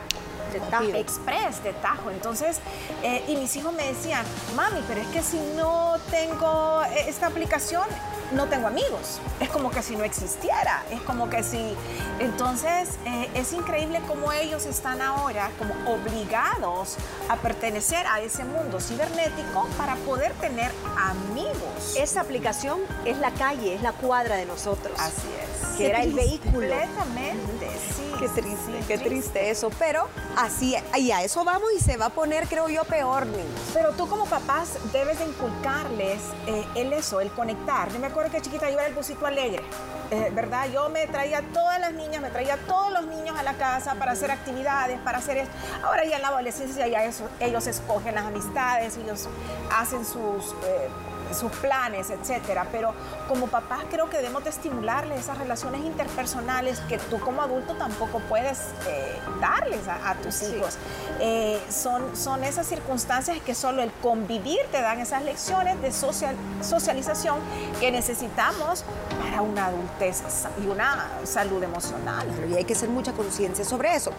de 0.51 0.59
tajo. 0.59 0.83
express, 0.95 1.63
de 1.63 1.73
tajo. 1.73 2.11
Entonces, 2.11 2.59
eh, 3.03 3.23
y 3.27 3.35
mis 3.35 3.55
hijos 3.55 3.73
me 3.73 3.87
decían, 3.87 4.25
mami, 4.55 4.83
pero 4.87 5.01
es 5.01 5.07
que 5.07 5.21
si 5.21 5.39
no 5.55 5.95
tengo 6.09 6.83
eh, 6.83 7.05
esta 7.07 7.27
aplicación, 7.27 7.85
no 8.31 8.47
tengo 8.47 8.67
amigos. 8.67 9.19
Es 9.39 9.49
como 9.49 9.71
que 9.71 9.81
si 9.81 9.95
no 9.95 10.03
existiera. 10.03 10.83
Es 10.91 11.01
como 11.01 11.29
que 11.29 11.43
si... 11.43 11.75
Entonces, 12.19 12.97
eh, 13.05 13.29
es 13.35 13.53
increíble 13.53 14.01
cómo 14.07 14.31
ellos 14.31 14.65
están 14.65 15.01
ahora 15.01 15.49
como 15.57 15.73
obligados 15.91 16.97
a 17.29 17.37
pertenecer 17.37 18.05
a 18.07 18.19
ese 18.21 18.43
mundo 18.43 18.79
cibernético 18.79 19.67
para 19.77 19.95
poder 19.97 20.33
tener 20.33 20.71
amigos. 20.97 21.95
Esa 21.97 22.21
aplicación 22.21 22.79
es 23.05 23.17
la 23.17 23.31
calle, 23.31 23.75
es 23.75 23.81
la 23.81 23.93
cuadra 23.93 24.35
de 24.35 24.45
nosotros. 24.45 24.99
Así 24.99 25.27
es. 25.41 25.56
Que 25.77 25.87
era 25.87 26.03
el 26.03 26.13
vehículo. 26.13 26.67
Completamente, 26.69 27.69
sí. 27.95 28.11
Qué 28.19 28.29
triste, 28.29 28.83
qué 28.87 28.97
triste 28.97 29.49
eso. 29.49 29.69
Pero 29.77 30.07
así, 30.35 30.75
y 30.95 31.11
a 31.11 31.23
eso 31.23 31.43
vamos 31.43 31.69
y 31.75 31.79
se 31.79 31.97
va 31.97 32.07
a 32.07 32.09
poner, 32.09 32.47
creo 32.47 32.67
yo, 32.67 32.83
peor, 32.83 33.27
niños. 33.27 33.47
Pero 33.73 33.91
tú 33.91 34.07
como 34.07 34.25
papás 34.25 34.77
debes 34.91 35.19
de 35.19 35.25
inculcarles 35.25 36.19
eh, 36.47 36.65
el 36.75 36.93
eso, 36.93 37.21
el 37.21 37.29
conectar. 37.31 37.91
Yo 37.91 37.99
me 37.99 38.07
acuerdo 38.07 38.31
que 38.31 38.41
chiquita 38.41 38.69
yo 38.69 38.79
era 38.79 38.87
el 38.87 38.95
busito 38.95 39.25
alegre, 39.25 39.61
eh, 40.09 40.31
¿verdad? 40.33 40.67
Yo 40.71 40.89
me 40.89 41.05
traía 41.07 41.43
todas 41.53 41.79
las 41.79 41.93
niñas, 41.93 42.21
me 42.21 42.31
traía 42.31 42.57
todos 42.67 42.91
los 42.91 43.05
niños 43.05 43.37
a 43.37 43.43
la 43.43 43.53
casa 43.53 43.95
para 43.95 44.13
hacer 44.13 44.31
actividades, 44.31 44.99
para 45.01 45.19
hacer 45.19 45.37
esto. 45.37 45.53
Ahora 45.83 46.03
ya 46.05 46.15
en 46.15 46.23
la 46.23 46.29
adolescencia 46.29 46.87
ya 46.87 47.03
eso, 47.03 47.29
ellos 47.39 47.67
escogen 47.67 48.15
las 48.15 48.25
amistades, 48.25 48.97
ellos 48.97 49.27
hacen 49.71 50.03
sus... 50.05 50.53
Eh, 50.65 50.89
sus 51.33 51.51
planes, 51.53 52.09
etcétera. 52.09 52.67
Pero 52.71 52.93
como 53.27 53.47
papás 53.47 53.81
creo 53.89 54.09
que 54.09 54.17
debemos 54.17 54.43
de 54.43 54.49
estimularles 54.49 55.19
esas 55.19 55.37
relaciones 55.37 55.81
interpersonales 55.81 56.79
que 56.81 56.97
tú 56.97 57.19
como 57.19 57.41
adulto 57.41 57.75
tampoco 57.75 58.19
puedes 58.19 58.59
eh, 58.87 59.19
darles 59.39 59.87
a, 59.87 60.15
tus 60.15 60.41
hijos. 60.43 60.77
Eh, 61.19 61.61
son, 61.69 62.15
son 62.15 62.43
esas 62.43 62.67
circunstancias 62.67 63.39
que 63.45 63.53
solo 63.53 63.81
el 63.81 63.91
convivir 64.01 64.59
te 64.71 64.81
dan 64.81 64.99
esas 64.99 65.23
lecciones 65.23 65.81
de 65.81 65.91
social, 65.91 66.35
socialización 66.61 67.39
que 67.79 67.91
necesitamos 67.91 68.83
para 69.19 69.41
una 69.41 69.67
adultez 69.67 70.23
y 70.63 70.67
una 70.67 71.09
salud 71.23 71.61
emocional. 71.61 72.27
Y 72.49 72.55
hay 72.55 72.63
que 72.63 72.73
hacer 72.73 72.89
mucha 72.89 73.13
conciencia 73.13 73.65
sobre 73.65 73.95
eso. 73.95 74.11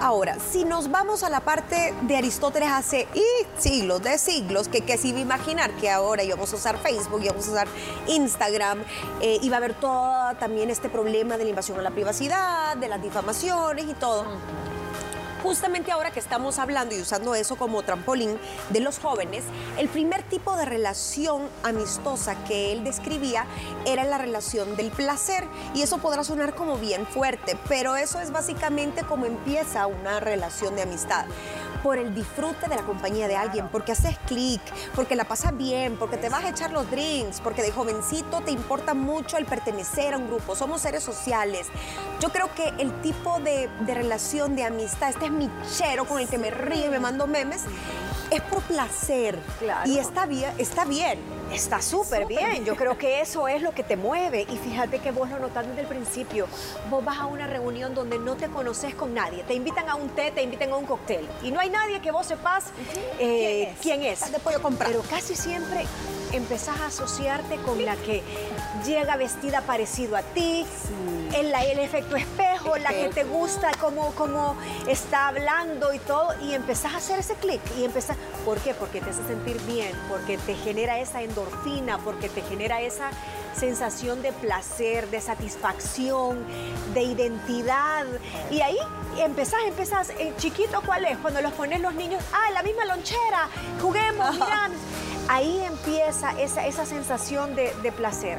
Ahora, 0.00 0.36
si 0.50 0.64
nos 0.64 0.90
vamos 0.90 1.22
a 1.22 1.30
la 1.30 1.40
parte 1.40 1.94
de 2.02 2.16
Aristóteles 2.16 2.68
hace 2.70 3.08
siglos, 3.58 4.02
de 4.02 4.18
siglos, 4.18 4.68
que, 4.68 4.80
que 4.82 4.94
a 4.94 5.06
imaginar 5.06 5.70
que 5.72 5.90
ahora 5.90 6.22
íbamos 6.22 6.52
a 6.52 6.53
usar 6.56 6.78
Facebook, 6.78 7.22
íbamos 7.22 7.48
a 7.48 7.50
usar 7.50 7.68
Instagram, 8.06 8.82
eh, 9.20 9.38
iba 9.42 9.56
a 9.56 9.58
haber 9.58 9.74
todo 9.74 10.34
también 10.38 10.70
este 10.70 10.88
problema 10.88 11.36
de 11.36 11.44
la 11.44 11.50
invasión 11.50 11.78
a 11.78 11.82
la 11.82 11.90
privacidad, 11.90 12.76
de 12.76 12.88
las 12.88 13.02
difamaciones 13.02 13.86
y 13.86 13.94
todo. 13.94 14.24
Justamente 15.44 15.92
ahora 15.92 16.10
que 16.10 16.20
estamos 16.20 16.58
hablando 16.58 16.94
y 16.94 17.02
usando 17.02 17.34
eso 17.34 17.56
como 17.56 17.82
trampolín 17.82 18.38
de 18.70 18.80
los 18.80 18.98
jóvenes, 18.98 19.44
el 19.78 19.90
primer 19.90 20.22
tipo 20.22 20.56
de 20.56 20.64
relación 20.64 21.42
amistosa 21.62 22.34
que 22.44 22.72
él 22.72 22.82
describía 22.82 23.44
era 23.84 24.04
la 24.04 24.16
relación 24.16 24.74
del 24.74 24.90
placer. 24.90 25.44
Y 25.74 25.82
eso 25.82 25.98
podrá 25.98 26.24
sonar 26.24 26.54
como 26.54 26.78
bien 26.78 27.06
fuerte, 27.06 27.58
pero 27.68 27.94
eso 27.96 28.20
es 28.20 28.32
básicamente 28.32 29.02
como 29.02 29.26
empieza 29.26 29.86
una 29.86 30.18
relación 30.18 30.76
de 30.76 30.82
amistad 30.82 31.26
por 31.84 31.98
el 31.98 32.14
disfrute 32.14 32.66
de 32.66 32.76
la 32.76 32.82
compañía 32.82 33.28
de 33.28 33.36
alguien, 33.36 33.68
porque 33.68 33.92
haces 33.92 34.16
clic, 34.26 34.62
porque 34.94 35.14
la 35.16 35.24
pasas 35.24 35.54
bien, 35.54 35.98
porque 35.98 36.16
te 36.16 36.30
vas 36.30 36.42
a 36.42 36.48
echar 36.48 36.72
los 36.72 36.90
drinks, 36.90 37.42
porque 37.42 37.60
de 37.60 37.70
jovencito 37.70 38.40
te 38.40 38.52
importa 38.52 38.94
mucho 38.94 39.36
el 39.36 39.44
pertenecer 39.44 40.14
a 40.14 40.16
un 40.16 40.26
grupo. 40.26 40.56
Somos 40.56 40.80
seres 40.80 41.04
sociales. 41.04 41.66
Yo 42.20 42.30
creo 42.30 42.48
que 42.54 42.72
el 42.78 43.02
tipo 43.02 43.38
de, 43.40 43.68
relación 43.86 44.56
de 44.56 44.64
amistad, 44.64 45.10
este 45.10 45.26
es 45.26 45.30
mi 45.34 45.50
chero 45.76 46.04
con 46.04 46.20
el 46.20 46.28
que 46.28 46.38
me 46.38 46.50
río 46.50 46.86
y 46.86 46.88
me 46.88 47.00
mando 47.00 47.26
memes, 47.26 47.62
es 48.30 48.40
por 48.42 48.62
placer. 48.62 49.38
Y 49.86 49.98
está 49.98 50.26
bien, 50.26 50.52
está 50.58 50.84
bien. 50.84 51.18
Está 51.52 51.80
súper 51.80 52.26
bien. 52.26 52.64
Yo 52.64 52.76
creo 52.76 52.98
que 52.98 53.20
eso 53.20 53.48
es 53.48 53.62
lo 53.62 53.72
que 53.72 53.82
te 53.82 53.96
mueve. 53.96 54.46
Y 54.50 54.56
fíjate 54.56 54.98
que 54.98 55.10
vos 55.10 55.30
lo 55.30 55.38
notas 55.38 55.66
desde 55.66 55.82
el 55.82 55.86
principio. 55.86 56.46
Vos 56.90 57.04
vas 57.04 57.18
a 57.18 57.26
una 57.26 57.46
reunión 57.46 57.94
donde 57.94 58.18
no 58.18 58.36
te 58.36 58.48
conoces 58.48 58.94
con 58.94 59.14
nadie. 59.14 59.44
Te 59.44 59.54
invitan 59.54 59.88
a 59.88 59.94
un 59.94 60.08
té, 60.10 60.30
te 60.30 60.42
invitan 60.42 60.72
a 60.72 60.76
un 60.76 60.86
cóctel. 60.86 61.28
Y 61.42 61.50
no 61.50 61.60
hay 61.60 61.70
nadie 61.70 62.00
que 62.00 62.10
vos 62.10 62.26
sepas 62.26 62.64
eh, 63.18 63.74
¿Quién 63.80 64.02
es. 64.02 64.20
¿Quién 64.20 64.34
es? 64.34 64.60
comprar. 64.60 64.90
Pero 64.90 65.02
casi 65.02 65.34
siempre 65.34 65.84
empezás 66.32 66.80
a 66.80 66.86
asociarte 66.86 67.56
con 67.58 67.84
la 67.84 67.96
que 67.96 68.22
llega 68.84 69.16
vestida 69.16 69.60
parecido 69.62 70.16
a 70.16 70.22
ti, 70.22 70.66
el, 71.34 71.52
el, 71.54 71.78
efecto 71.78 72.16
espejo, 72.16 72.76
la 72.76 72.90
que 72.90 73.08
te 73.08 73.24
gusta, 73.24 73.70
cómo, 73.80 74.12
cómo 74.14 74.56
está 74.88 75.28
hablando 75.28 75.92
y 75.92 75.98
todo, 76.00 76.34
y 76.42 76.54
empezás 76.54 76.94
a 76.94 76.96
hacer 76.98 77.18
ese 77.20 77.34
clic. 77.34 77.60
Y 77.78 77.84
empezás, 77.84 78.16
¿Por 78.44 78.58
qué? 78.58 78.74
Porque 78.74 79.00
te 79.00 79.10
hace 79.10 79.24
sentir 79.26 79.60
bien, 79.62 79.90
porque 80.08 80.36
te 80.38 80.54
genera 80.54 80.98
esa 80.98 81.22
endorfina, 81.22 81.98
porque 81.98 82.28
te 82.28 82.42
genera 82.42 82.82
esa 82.82 83.10
sensación 83.56 84.20
de 84.22 84.32
placer, 84.32 85.08
de 85.10 85.20
satisfacción, 85.20 86.44
de 86.92 87.02
identidad. 87.02 88.04
Y 88.50 88.60
ahí 88.60 88.76
empezás, 89.18 89.60
empezás, 89.66 90.10
eh, 90.10 90.34
chiquito, 90.36 90.82
¿cuál 90.84 91.04
es? 91.06 91.16
Cuando 91.18 91.40
los 91.40 91.52
pones 91.52 91.80
los 91.80 91.94
niños, 91.94 92.22
ah, 92.32 92.50
la 92.52 92.62
misma 92.62 92.84
lonchera, 92.84 93.48
juguemos. 93.80 94.36
Ahí 95.28 95.62
empieza 95.64 96.38
esa, 96.38 96.66
esa 96.66 96.84
sensación 96.84 97.56
de, 97.56 97.92
placer. 97.96 98.38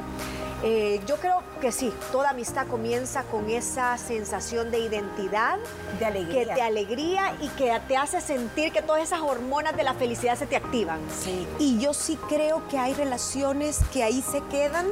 Eh, 0.62 1.00
yo 1.06 1.16
creo 1.16 1.42
que 1.60 1.70
sí, 1.70 1.92
toda 2.12 2.30
amistad 2.30 2.66
comienza 2.66 3.24
con 3.24 3.48
esa 3.50 3.96
sensación 3.98 4.70
de 4.70 4.78
identidad, 4.78 5.58
de 5.98 6.06
alegría. 6.06 6.46
que 6.46 6.54
te 6.54 6.62
alegría 6.62 7.34
y 7.40 7.48
que 7.50 7.78
te 7.86 7.96
hace 7.96 8.20
sentir 8.20 8.72
que 8.72 8.82
todas 8.82 9.02
esas 9.02 9.20
hormonas 9.20 9.76
de 9.76 9.82
la 9.82 9.94
felicidad 9.94 10.36
se 10.36 10.46
te 10.46 10.56
activan. 10.56 11.00
Sí. 11.22 11.46
Y 11.58 11.78
yo 11.78 11.92
sí 11.92 12.18
creo 12.28 12.66
que 12.68 12.78
hay 12.78 12.94
relaciones 12.94 13.80
que 13.92 14.02
ahí 14.02 14.22
se 14.22 14.42
quedan 14.44 14.86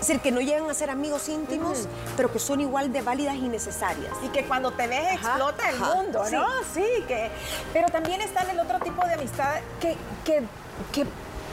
es 0.00 0.08
decir, 0.08 0.20
que 0.20 0.30
no 0.30 0.40
llegan 0.40 0.68
a 0.70 0.74
ser 0.74 0.90
amigos 0.90 1.28
íntimos, 1.28 1.88
pero 2.16 2.30
que 2.30 2.38
son 2.38 2.60
igual 2.60 2.92
de 2.92 3.00
válidas 3.00 3.36
y 3.36 3.48
necesarias. 3.48 4.12
Y 4.22 4.28
que 4.28 4.44
cuando 4.44 4.70
te 4.70 4.86
ves 4.86 5.14
explota 5.14 5.70
el 5.70 5.78
mundo, 5.78 6.22
¿no? 6.30 6.46
Sí. 6.74 6.84
que, 7.08 7.30
pero 7.72 7.88
también 7.88 8.20
está 8.20 8.42
el 8.42 8.60
otro 8.60 8.78
tipo 8.80 9.04
de 9.06 9.14
amistad 9.14 9.54
que, 9.80 9.96
que, 10.24 10.42
que 10.92 11.06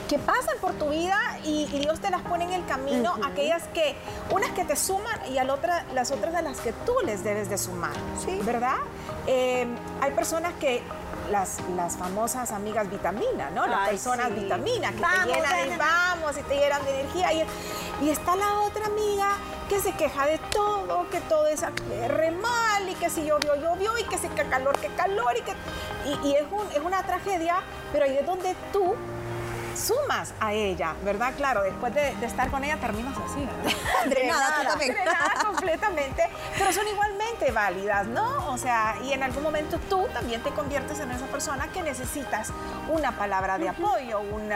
que 0.08 0.20
pasan 0.20 0.58
por 0.60 0.74
tu 0.74 0.90
vida 0.90 1.18
y, 1.44 1.66
Dios 1.84 2.00
te 2.00 2.10
las 2.10 2.22
pone 2.22 2.46
en 2.46 2.54
el 2.54 2.66
camino, 2.66 3.16
aquellas 3.26 3.64
que, 3.74 3.96
unas 4.30 4.52
que 4.52 4.64
te 4.64 4.76
suman 4.76 5.20
y 5.32 5.38
a 5.38 5.54
otra, 5.54 5.86
las 5.94 6.12
otras 6.12 6.36
a 6.36 6.42
las 6.42 6.60
que 6.60 6.72
tú 6.86 6.94
les 7.06 7.24
debes 7.24 7.50
de 7.50 7.58
sumar, 7.58 7.94
¿sí? 8.24 8.40
¿verdad? 8.44 8.78
Eh, 9.28 9.68
hay 10.02 10.12
personas 10.12 10.54
que 10.60 10.82
las, 11.32 11.58
las 11.76 11.98
famosas 11.98 12.52
amigas 12.52 12.90
vitamina, 12.90 13.50
¿no? 13.50 13.66
Las 13.66 13.90
personas 13.90 14.34
vitamina 14.34 14.92
que 14.92 14.98
te 14.98 15.34
llenan 15.34 15.70
de 15.70 15.78
vamos 15.78 16.38
y 16.38 16.44
te 16.44 16.56
llenan 16.56 16.84
de 16.86 17.00
energía. 17.00 17.34
Y, 17.34 17.46
y, 18.06 18.10
está 18.10 18.36
la 18.36 18.60
otra 18.62 18.86
amiga 18.86 19.38
que 19.70 19.80
se 19.80 19.94
queja 19.94 20.26
de 20.26 20.38
todo, 20.52 21.10
que 21.10 21.22
todo 21.22 21.48
es 21.48 21.62
re 21.62 22.32
mal 22.32 22.90
y 22.90 22.96
que 22.96 23.10
si 23.10 23.26
llovió, 23.26 23.56
llovió 23.56 23.98
y 23.98 24.04
que 24.04 24.18
si 24.18 24.28
que 24.30 24.44
calor, 24.44 24.78
que 24.80 24.88
calor 24.90 25.36
y 25.38 25.42
que... 25.42 25.54
Y, 26.06 26.28
y 26.28 26.36
es, 26.36 26.44
un, 26.52 26.68
es 26.72 26.84
una 26.84 27.04
tragedia, 27.04 27.62
pero 27.92 28.06
ahí 28.06 28.18
es 28.18 28.26
donde 28.26 28.56
tú 28.72 28.96
sumas 29.76 30.34
a 30.40 30.54
ella, 30.54 30.96
¿verdad? 31.04 31.34
Claro, 31.36 31.64
después 31.64 31.94
de, 31.94 32.14
estar 32.24 32.50
con 32.50 32.64
ella 32.64 32.78
terminas 32.78 33.16
así, 33.18 33.46
¿verdad? 33.46 33.78
Drenada, 34.06 35.44
completamente, 35.44 36.24
pero 36.58 36.72
son 36.72 36.88
igualmente 36.88 37.52
válidas, 37.52 38.08
¿no? 38.08 38.52
O 38.52 38.58
sea, 38.58 38.96
y 39.04 39.14
en 39.14 39.24
algún 39.24 39.44
momento 39.44 39.80
tú 39.90 40.08
también 40.14 40.42
te 40.42 40.52
conviertes 40.52 41.00
en 41.00 41.12
esa 41.12 41.26
persona 41.28 41.68
que 41.70 41.82
necesitas 41.82 42.52
una 42.90 43.18
palabra 43.18 43.58
de 43.58 43.70
apoyo, 43.70 44.20
un 44.20 44.50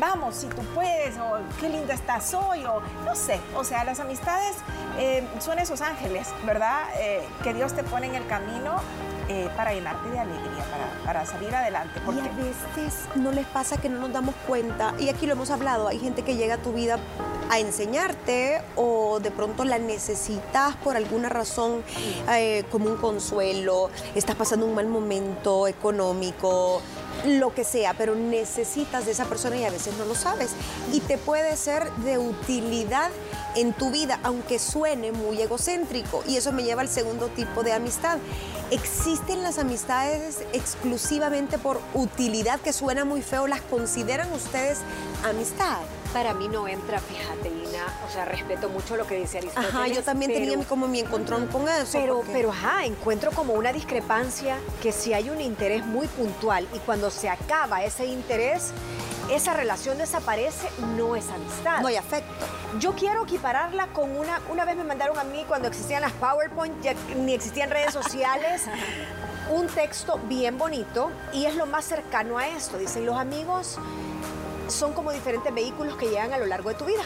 vamos, 0.00 0.36
si 0.36 0.48
tú 0.48 0.62
puedes, 0.74 1.16
o 1.18 1.38
qué 1.60 1.68
linda 1.68 1.94
estás 1.94 2.34
hoy, 2.34 2.64
o 2.64 2.80
no 3.04 3.14
sé. 3.14 3.40
O 3.54 3.64
sea, 3.64 3.84
las 3.84 4.00
amistades 4.00 4.56
eh, 4.98 5.26
son 5.40 5.58
esos 5.58 5.80
ángeles, 5.80 6.28
¿verdad? 6.44 6.84
Eh, 6.98 7.26
que 7.42 7.54
Dios 7.54 7.74
te 7.74 7.82
pone 7.82 8.06
en 8.06 8.14
el 8.14 8.26
camino 8.26 8.80
eh, 9.28 9.48
para 9.56 9.72
llenarte 9.72 10.08
de 10.10 10.18
alegría, 10.18 10.64
para, 11.04 11.26
salir 11.26 11.54
adelante. 11.54 12.00
Porque... 12.04 12.20
Y 12.20 12.26
a 12.26 12.32
veces 12.32 13.06
no 13.16 13.32
les 13.32 13.46
pasa 13.46 13.76
que 13.76 13.88
no 13.88 13.98
nos 13.98 14.12
damos 14.12 14.34
cuenta, 14.46 14.94
y 14.98 15.08
aquí 15.08 15.26
lo 15.26 15.32
hemos 15.32 15.50
hablado, 15.50 15.88
hay 15.88 15.98
gente 15.98 16.22
que 16.22 16.36
llega 16.36 16.54
a 16.54 16.58
tu 16.58 16.72
vida 16.72 16.98
a 17.50 17.58
enseñarte 17.58 18.60
o 18.74 19.20
de 19.20 19.30
pronto 19.30 19.64
la 19.64 19.78
necesitas 19.78 20.74
por 20.76 20.96
alguna 20.96 21.28
razón 21.28 21.82
eh, 22.30 22.64
como 22.70 22.86
un 22.90 22.96
consuelo, 22.96 23.90
estás 24.14 24.36
pasando 24.36 24.66
un 24.66 24.74
mal 24.74 24.86
momento 24.86 25.66
económico, 25.68 26.80
lo 27.24 27.54
que 27.54 27.64
sea, 27.64 27.94
pero 27.94 28.14
necesitas 28.14 29.06
de 29.06 29.12
esa 29.12 29.24
persona 29.24 29.56
y 29.56 29.64
a 29.64 29.70
veces 29.70 29.94
no 29.96 30.04
lo 30.04 30.14
sabes. 30.14 30.50
Y 30.92 31.00
te 31.00 31.18
puede 31.18 31.56
ser 31.56 31.90
de 31.96 32.18
utilidad 32.18 33.10
en 33.56 33.72
tu 33.72 33.90
vida, 33.90 34.20
aunque 34.22 34.58
suene 34.58 35.12
muy 35.12 35.40
egocéntrico. 35.40 36.22
Y 36.26 36.36
eso 36.36 36.52
me 36.52 36.62
lleva 36.62 36.82
al 36.82 36.88
segundo 36.88 37.28
tipo 37.28 37.62
de 37.62 37.72
amistad. 37.72 38.18
¿Existen 38.70 39.42
las 39.42 39.58
amistades 39.58 40.38
exclusivamente 40.52 41.58
por 41.58 41.80
utilidad, 41.94 42.60
que 42.60 42.72
suena 42.72 43.04
muy 43.04 43.22
feo? 43.22 43.46
¿Las 43.46 43.62
consideran 43.62 44.32
ustedes 44.32 44.78
amistad? 45.24 45.78
Para 46.16 46.32
mí 46.32 46.48
no 46.48 46.66
entra, 46.66 46.98
fíjate, 46.98 47.50
Ina. 47.50 47.84
O 48.08 48.10
sea, 48.10 48.24
respeto 48.24 48.70
mucho 48.70 48.96
lo 48.96 49.06
que 49.06 49.16
dice 49.16 49.36
Aristóteles. 49.36 49.74
Ajá, 49.74 49.86
yo 49.88 50.02
también 50.02 50.32
tenía 50.32 50.56
como 50.64 50.88
mi 50.88 51.00
encontrón 51.00 51.46
con 51.48 51.68
eso. 51.68 51.90
Pero, 51.92 52.22
pero, 52.32 52.52
ajá, 52.52 52.86
encuentro 52.86 53.32
como 53.32 53.52
una 53.52 53.70
discrepancia 53.70 54.56
que 54.82 54.92
si 54.92 55.12
hay 55.12 55.28
un 55.28 55.42
interés 55.42 55.84
muy 55.84 56.06
puntual 56.06 56.66
y 56.72 56.78
cuando 56.78 57.10
se 57.10 57.28
acaba 57.28 57.84
ese 57.84 58.06
interés, 58.06 58.70
esa 59.30 59.52
relación 59.52 59.98
desaparece, 59.98 60.70
no 60.96 61.16
es 61.16 61.28
amistad. 61.28 61.82
No 61.82 61.88
hay 61.88 61.96
afecto. 61.96 62.46
Yo 62.80 62.94
quiero 62.94 63.24
equipararla 63.24 63.88
con 63.88 64.16
una, 64.16 64.40
una 64.50 64.64
vez 64.64 64.74
me 64.74 64.84
mandaron 64.84 65.18
a 65.18 65.24
mí 65.24 65.44
cuando 65.46 65.68
existían 65.68 66.00
las 66.00 66.12
PowerPoint, 66.12 66.80
ya 66.80 66.94
ni 67.14 67.34
existían 67.34 67.68
redes 67.68 67.92
sociales, 67.92 68.62
un 69.50 69.66
texto 69.66 70.18
bien 70.30 70.56
bonito 70.56 71.10
y 71.34 71.44
es 71.44 71.56
lo 71.56 71.66
más 71.66 71.84
cercano 71.84 72.38
a 72.38 72.48
esto. 72.48 72.78
Dicen, 72.78 73.04
los 73.04 73.18
amigos 73.18 73.78
son 74.68 74.92
como 74.92 75.12
diferentes 75.12 75.52
vehículos 75.54 75.96
que 75.96 76.08
llegan 76.08 76.32
a 76.32 76.38
lo 76.38 76.46
largo 76.46 76.68
de 76.70 76.74
tu 76.74 76.84
vida 76.84 77.02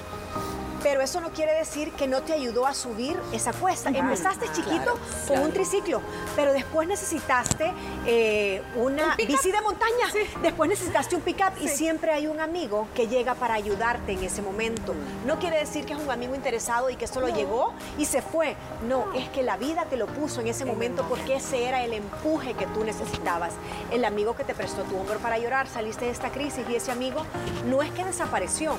pero 0.82 1.00
eso 1.00 1.20
no 1.20 1.30
quiere 1.30 1.54
decir 1.54 1.92
que 1.92 2.06
no 2.06 2.22
te 2.22 2.32
ayudó 2.32 2.66
a 2.66 2.74
subir 2.74 3.18
esa 3.32 3.52
cuesta. 3.52 3.90
Empezaste 3.90 4.46
chiquito 4.52 4.98
con 5.28 5.40
un 5.40 5.52
triciclo, 5.52 6.00
pero 6.36 6.52
después 6.52 6.88
necesitaste 6.88 7.72
eh, 8.06 8.62
una 8.76 9.16
bici 9.16 9.52
de 9.52 9.60
montaña, 9.60 10.06
después 10.42 10.70
necesitaste 10.70 11.16
un 11.16 11.22
pick-up 11.22 11.52
y 11.60 11.68
siempre 11.68 12.12
hay 12.12 12.26
un 12.26 12.40
amigo 12.40 12.88
que 12.94 13.08
llega 13.08 13.34
para 13.34 13.54
ayudarte 13.54 14.12
en 14.12 14.24
ese 14.24 14.42
momento. 14.42 14.94
No 15.26 15.38
quiere 15.38 15.58
decir 15.58 15.84
que 15.84 15.92
es 15.92 15.98
un 15.98 16.10
amigo 16.10 16.34
interesado 16.34 16.90
y 16.90 16.96
que 16.96 17.06
solo 17.06 17.28
llegó 17.28 17.72
y 17.98 18.06
se 18.06 18.22
fue. 18.22 18.56
No, 18.88 19.12
es 19.14 19.28
que 19.28 19.42
la 19.42 19.56
vida 19.56 19.84
te 19.84 19.96
lo 19.96 20.06
puso 20.06 20.40
en 20.40 20.48
ese 20.48 20.64
momento 20.64 21.04
porque 21.08 21.36
ese 21.36 21.64
era 21.64 21.84
el 21.84 21.92
empuje 21.92 22.54
que 22.54 22.66
tú 22.66 22.84
necesitabas. 22.84 23.52
El 23.90 24.04
amigo 24.04 24.34
que 24.36 24.44
te 24.44 24.54
prestó 24.54 24.82
tu 24.82 24.96
hombro 24.96 25.18
para 25.18 25.38
llorar, 25.38 25.68
saliste 25.68 26.06
de 26.06 26.10
esta 26.10 26.30
crisis 26.30 26.64
y 26.68 26.76
ese 26.76 26.90
amigo 26.90 27.24
no 27.66 27.82
es 27.82 27.90
que 27.92 28.04
desapareció, 28.04 28.74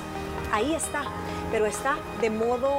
ahí 0.52 0.74
está, 0.74 1.04
pero 1.52 1.66
está 1.66 1.98
de 2.20 2.30
modo, 2.30 2.70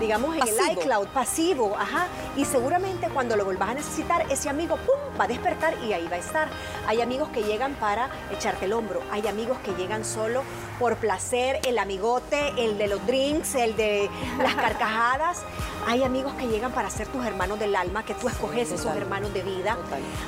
digamos, 0.00 0.36
en 0.36 0.42
el 0.42 0.72
iCloud, 0.72 1.08
pasivo, 1.08 1.76
ajá. 1.78 2.08
Y 2.36 2.44
seguramente 2.44 3.08
cuando 3.08 3.36
lo 3.36 3.44
vuelvas 3.44 3.70
a 3.70 3.74
necesitar, 3.74 4.26
ese 4.30 4.48
amigo, 4.48 4.76
¡pum!, 4.76 5.20
va 5.20 5.24
a 5.24 5.28
despertar 5.28 5.74
y 5.84 5.92
ahí 5.92 6.08
va 6.08 6.16
a 6.16 6.18
estar. 6.18 6.48
Hay 6.86 7.00
amigos 7.02 7.28
que 7.28 7.42
llegan 7.42 7.74
para 7.74 8.08
echarte 8.32 8.64
el 8.64 8.72
hombro, 8.72 9.02
hay 9.12 9.26
amigos 9.28 9.58
que 9.64 9.72
llegan 9.74 10.04
solo 10.04 10.42
por 10.78 10.96
placer, 10.96 11.60
el 11.64 11.78
amigote, 11.78 12.54
el 12.56 12.78
de 12.78 12.88
los 12.88 13.06
drinks, 13.06 13.54
el 13.54 13.76
de 13.76 14.10
las 14.38 14.54
carcajadas. 14.54 15.42
Hay 15.86 16.02
amigos 16.02 16.32
que 16.34 16.48
llegan 16.48 16.72
para 16.72 16.90
ser 16.90 17.06
tus 17.08 17.24
hermanos 17.24 17.58
del 17.58 17.76
alma, 17.76 18.04
que 18.04 18.14
tú 18.14 18.28
escoges 18.28 18.72
esos 18.72 18.94
hermanos 18.96 19.32
de 19.34 19.42
vida. 19.42 19.76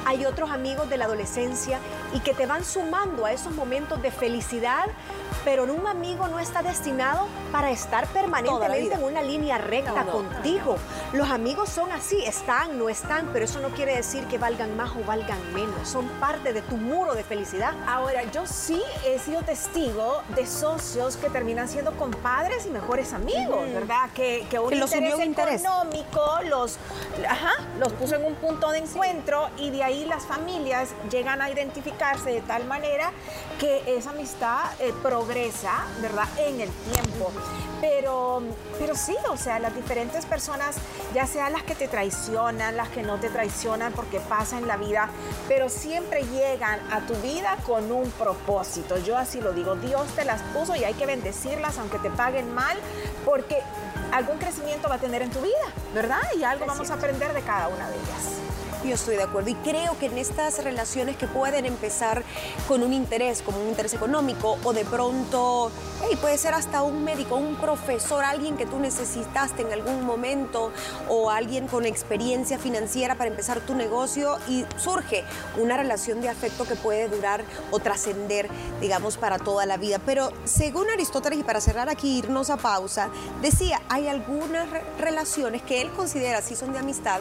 Hay 0.07 0.25
otros 0.27 0.51
amigos 0.51 0.89
de 0.91 0.99
la 0.99 1.07
adolescencia 1.07 1.79
y 2.13 2.21
que 2.21 2.35
te 2.35 2.47
van 2.47 2.65
sumando 2.65 3.25
a 3.25 3.33
esos 3.33 3.55
momentos 3.55 4.01
de 4.03 4.11
felicidad 4.11 4.87
pero 5.45 5.65
un 5.65 5.87
amigo 5.87 6.29
no 6.29 6.39
está 6.39 6.63
destinado 6.63 7.27
para 7.51 7.71
estar 7.71 8.07
permanentemente 8.09 8.95
en 8.95 9.03
una 9.03 9.23
línea 9.23 9.59
recta 9.63 10.05
contigo. 10.05 10.77
Los 11.13 11.31
amigos 11.31 11.69
son 11.69 11.91
así, 11.93 12.23
están, 12.25 12.79
no 12.79 12.89
están, 12.89 13.31
pero 13.33 13.45
eso 13.45 13.61
no 13.61 13.69
quiere 13.71 13.97
decir 13.97 14.25
que 14.27 14.39
valgan 14.39 14.77
más 14.77 14.91
o 14.91 15.05
valgan 15.05 15.39
menos. 15.55 15.89
Son 15.89 16.07
parte 16.21 16.53
de 16.53 16.63
tu 16.63 16.77
muro 16.77 17.15
de 17.15 17.25
felicidad. 17.25 17.75
Ahora, 17.87 18.25
yo 18.31 18.47
sí 18.47 18.83
he 19.07 19.19
sido 19.19 19.43
testigo 19.43 20.23
de 20.35 20.47
socios 20.47 21.17
que 21.17 21.31
terminan 21.31 21.69
siendo 21.69 21.93
compadres 21.93 22.67
y 22.67 22.71
mejores 22.71 23.13
amigos, 23.13 23.73
¿verdad? 23.73 24.11
Que, 24.15 24.47
que 24.51 24.59
un 24.59 24.75
interés 24.75 25.63
económico 25.63 26.21
los, 26.49 26.79
los 27.79 27.93
puso 27.95 28.17
en 28.17 28.25
un 28.25 28.35
punto 28.35 28.71
de 28.71 28.79
encuentro 28.79 29.49
y 29.57 29.71
de 29.71 29.83
ahí 29.83 30.05
las 30.05 30.25
familias 30.27 30.91
llegan 31.11 31.41
a 31.41 31.51
identificarse 31.51 32.31
de 32.31 32.41
tal 32.43 32.65
manera 32.67 33.13
que 33.59 33.83
esa 33.87 34.11
amistad 34.11 34.61
eh, 34.81 34.93
progresa, 35.03 35.85
¿verdad? 36.01 36.29
En 36.39 36.61
el 36.61 36.71
tiempo. 36.71 37.31
Pero, 37.83 38.41
pero 38.79 38.95
sí, 38.95 39.17
o 39.29 39.37
sea, 39.37 39.59
las 39.59 39.75
diferentes 39.75 40.25
personas, 40.25 40.77
ya 41.13 41.27
sean 41.27 41.53
las 41.53 41.65
que 41.65 41.75
te 41.75 41.89
traicionan, 41.89 42.77
las 42.77 42.89
que 42.91 43.03
no 43.03 43.19
te 43.19 43.29
traicionan 43.29 43.93
porque 43.93 44.21
pasa 44.21 44.57
en 44.57 44.69
la 44.69 44.77
vida, 44.77 45.09
pero 45.49 45.69
siempre 45.69 46.23
llegan 46.27 46.79
a 46.93 47.01
tu 47.01 47.15
vida 47.17 47.57
con 47.67 47.91
un 47.91 48.09
propósito. 48.13 48.99
Yo 48.99 49.19
así 49.19 49.41
lo 49.41 49.53
digo, 49.53 49.75
Dios 49.75 50.07
te 50.15 50.25
las 50.25 50.41
puso 50.55 50.77
y 50.77 50.85
hay 50.85 50.95
que 50.95 51.07
bendecirlas 51.07 51.77
aunque 51.79 51.99
te 51.99 52.11
paguen 52.11 52.55
mal, 52.55 52.79
porque 53.25 53.59
algún 54.13 54.39
crecimiento 54.39 54.89
va 54.89 54.95
a 54.95 54.99
tener 54.99 55.23
en 55.23 55.31
tu 55.31 55.41
vida, 55.41 55.67
¿verdad? 55.93 56.23
Y 56.39 56.45
algo 56.45 56.67
vamos 56.67 56.89
a 56.89 56.95
aprender 56.95 57.33
de 57.33 57.43
cada 57.43 57.67
una 57.67 57.91
de 57.91 57.97
ellas. 57.97 58.62
Yo 58.85 58.95
estoy 58.95 59.17
de 59.17 59.23
acuerdo 59.23 59.49
y 59.51 59.55
creo 59.55 59.97
que 59.99 60.07
en 60.07 60.19
estas 60.19 60.63
relaciones 60.65 61.17
que 61.17 61.29
pueden 61.29 61.67
empezar 61.67 62.25
con 62.67 62.83
un 62.83 62.93
interés, 62.93 63.41
como 63.41 63.61
un 63.61 63.69
interés 63.69 63.95
económico 63.95 64.59
o 64.65 64.73
de 64.73 64.85
pronto, 64.85 65.71
hey, 66.03 66.19
puede 66.21 66.37
ser 66.37 66.53
hasta 66.55 66.83
un 66.83 67.05
médico, 67.05 67.37
un 67.37 67.55
profesor, 67.55 68.25
alguien 68.25 68.57
que 68.57 68.67
tú 68.67 68.81
necesitaste 68.81 69.63
en 69.63 69.73
algún 69.73 70.05
momento 70.05 70.73
o 71.09 71.31
alguien 71.31 71.69
con 71.69 71.87
experiencia 71.87 72.59
financiera 72.59 73.15
para 73.15 73.31
empezar 73.31 73.61
tu 73.61 73.75
negocio 73.77 74.37
y 74.49 74.67
surge 74.77 75.25
una 75.59 75.77
relación 75.77 76.21
de 76.21 76.29
afecto 76.29 76.65
que 76.65 76.75
puede 76.75 77.09
durar 77.09 77.45
o 77.71 77.79
trascender, 77.79 78.49
digamos, 78.81 79.17
para 79.17 79.39
toda 79.39 79.65
la 79.65 79.77
vida. 79.77 80.01
Pero 80.05 80.33
según 80.45 80.91
Aristóteles, 80.91 81.39
y 81.39 81.45
para 81.45 81.61
cerrar 81.61 81.89
aquí, 81.89 82.19
irnos 82.19 82.51
a 82.51 82.57
pausa, 82.57 83.11
decía, 83.41 83.81
hay 83.89 84.09
algunas 84.09 84.69
relaciones 84.99 85.63
que 85.63 85.81
él 85.81 85.91
considera 85.93 86.43
si 86.43 86.57
son 86.57 86.73
de 86.73 86.81
amistad, 86.81 87.21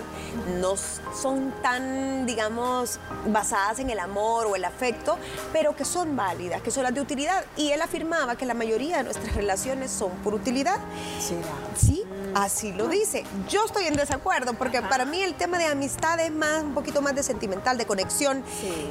no 0.59 0.75
son 0.75 1.50
tan, 1.51 2.25
digamos, 2.25 2.99
basadas 3.27 3.79
en 3.79 3.89
el 3.89 3.99
amor 3.99 4.47
o 4.47 4.55
el 4.55 4.65
afecto, 4.65 5.17
pero 5.53 5.75
que 5.75 5.85
son 5.85 6.15
válidas, 6.15 6.61
que 6.61 6.71
son 6.71 6.83
las 6.83 6.93
de 6.93 7.01
utilidad. 7.01 7.43
Y 7.57 7.71
él 7.71 7.81
afirmaba 7.81 8.35
que 8.35 8.45
la 8.45 8.53
mayoría 8.53 8.97
de 8.97 9.03
nuestras 9.03 9.35
relaciones 9.35 9.91
son 9.91 10.11
por 10.23 10.33
utilidad. 10.33 10.77
Sí, 11.75 12.03
así 12.35 12.71
lo 12.73 12.87
dice. 12.87 13.23
Yo 13.49 13.65
estoy 13.65 13.85
en 13.85 13.95
desacuerdo, 13.95 14.53
porque 14.53 14.81
para 14.81 15.05
mí 15.05 15.21
el 15.21 15.35
tema 15.35 15.57
de 15.57 15.65
amistad 15.65 16.19
es 16.19 16.31
más, 16.31 16.63
un 16.63 16.73
poquito 16.73 17.01
más 17.01 17.15
de 17.15 17.23
sentimental, 17.23 17.77
de 17.77 17.85
conexión, 17.85 18.43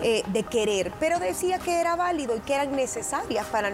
eh, 0.02 0.23
de 0.29 0.43
querer. 0.45 0.93
Pero 1.00 1.19
decía 1.19 1.59
que 1.59 1.81
era 1.81 1.97
válido 1.97 2.37
y 2.37 2.40
que 2.40 2.55
eran 2.55 2.75
necesarias 2.75 3.47
para 3.47 3.73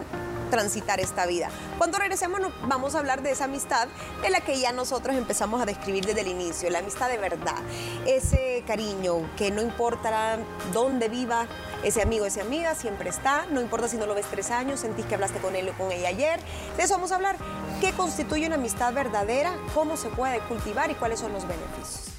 transitar 0.51 1.01
esta 1.01 1.27
vida. 1.27 1.49
Cuando 1.79 1.99
regresemos 1.99 2.41
vamos 2.63 2.95
a 2.95 2.99
hablar 2.99 3.23
de 3.23 3.31
esa 3.31 3.45
amistad 3.45 3.89
de 4.23 4.31
la 4.31 4.41
que 4.41 4.59
ya 4.59 4.73
nosotros 4.73 5.17
empezamos 5.17 5.61
a 5.61 5.67
describir 5.67 6.05
desde 6.05 6.23
el 6.23 6.29
inicio, 6.29 6.71
la 6.71 6.81
amistad 6.81 7.09
de 7.09 7.19
verdad, 7.19 7.57
ese 8.07 8.65
cariño 8.67 9.31
que 9.37 9.51
no 9.51 9.63
importa 9.63 10.39
dónde 10.73 11.09
viva 11.09 11.47
ese 11.83 12.03
amigo, 12.03 12.27
esa 12.27 12.41
amiga, 12.41 12.75
siempre 12.75 13.11
está, 13.11 13.47
no 13.51 13.61
importa 13.61 13.89
si 13.89 13.97
no 13.97 14.07
lo 14.07 14.15
ves 14.15 14.27
tres 14.31 14.51
años, 14.51 14.81
sentís 14.81 15.07
que 15.07 15.15
hablaste 15.15 15.39
con 15.39 15.55
él 15.55 15.69
o 15.69 15.73
con 15.77 15.93
ella 15.93 16.09
ayer, 16.09 16.41
de 16.77 16.83
eso 16.83 16.95
vamos 16.95 17.13
a 17.13 17.17
hablar, 17.17 17.37
qué 17.81 17.93
constituye 17.93 18.47
una 18.47 18.57
amistad 18.57 18.93
verdadera, 18.93 19.55
cómo 19.75 19.97
se 19.97 20.09
puede 20.09 20.41
cultivar 20.41 20.91
y 20.91 20.95
cuáles 20.95 21.21
son 21.21 21.33
los 21.33 21.47
beneficios. 21.47 22.17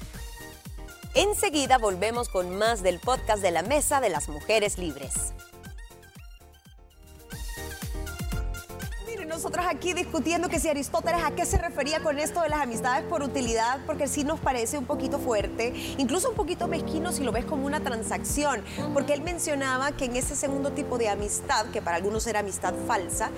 Enseguida 1.14 1.78
volvemos 1.78 2.28
con 2.28 2.56
más 2.56 2.82
del 2.82 3.00
podcast 3.00 3.42
de 3.42 3.50
la 3.50 3.62
Mesa 3.62 4.00
de 4.00 4.08
las 4.08 4.28
Mujeres 4.28 4.78
Libres. 4.78 5.32
Nosotros 9.38 9.66
aquí 9.70 9.92
discutiendo 9.92 10.48
que 10.48 10.58
si 10.58 10.68
Aristóteles 10.68 11.22
a 11.22 11.30
qué 11.30 11.46
se 11.46 11.58
refería 11.58 12.00
con 12.00 12.18
esto 12.18 12.42
de 12.42 12.48
las 12.48 12.60
amistades 12.60 13.04
por 13.04 13.22
utilidad, 13.22 13.78
porque 13.86 14.08
sí 14.08 14.24
nos 14.24 14.40
parece 14.40 14.78
un 14.78 14.84
poquito 14.84 15.20
fuerte, 15.20 15.72
incluso 15.96 16.30
un 16.30 16.34
poquito 16.34 16.66
mezquino 16.66 17.12
si 17.12 17.22
lo 17.22 17.30
ves 17.30 17.44
como 17.44 17.64
una 17.64 17.78
transacción, 17.78 18.64
porque 18.92 19.12
él 19.12 19.22
mencionaba 19.22 19.92
que 19.92 20.06
en 20.06 20.16
ese 20.16 20.34
segundo 20.34 20.72
tipo 20.72 20.98
de 20.98 21.08
amistad, 21.08 21.66
que 21.66 21.80
para 21.80 21.98
algunos 21.98 22.26
era 22.26 22.40
amistad 22.40 22.74
falsa, 22.88 23.30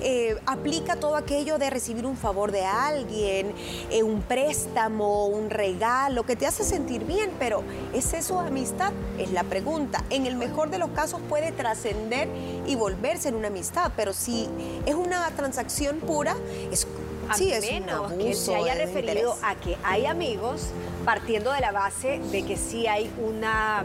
eh, 0.00 0.40
aplica 0.46 0.94
todo 0.94 1.16
aquello 1.16 1.58
de 1.58 1.70
recibir 1.70 2.06
un 2.06 2.16
favor 2.16 2.52
de 2.52 2.64
alguien, 2.64 3.52
eh, 3.90 4.04
un 4.04 4.22
préstamo, 4.22 5.26
un 5.26 5.50
regalo, 5.50 6.22
que 6.22 6.36
te 6.36 6.46
hace 6.46 6.62
sentir 6.62 7.04
bien, 7.04 7.32
pero 7.36 7.64
¿es 7.92 8.12
eso 8.12 8.38
amistad? 8.38 8.92
Es 9.18 9.32
la 9.32 9.42
pregunta. 9.42 10.04
En 10.10 10.26
el 10.26 10.36
mejor 10.36 10.70
de 10.70 10.78
los 10.78 10.90
casos 10.90 11.20
puede 11.28 11.50
trascender 11.50 12.28
y 12.64 12.76
volverse 12.76 13.28
en 13.28 13.34
una 13.34 13.48
amistad, 13.48 13.90
pero 13.96 14.12
si 14.12 14.48
es 14.86 14.94
una 14.94 15.26
transacción, 15.30 15.47
transacción 15.48 16.00
pura, 16.00 16.36
es 16.70 16.86
sí, 17.34 17.52
es 17.52 17.62
menos 17.62 18.12
que 18.12 18.34
se 18.34 18.54
haya 18.54 18.74
referido 18.74 19.36
a 19.42 19.54
que 19.54 19.76
hay 19.82 20.04
amigos 20.06 20.66
partiendo 21.04 21.52
de 21.52 21.60
la 21.60 21.72
base 21.72 22.20
de 22.30 22.42
que 22.42 22.56
sí 22.56 22.86
hay 22.86 23.10
una 23.18 23.84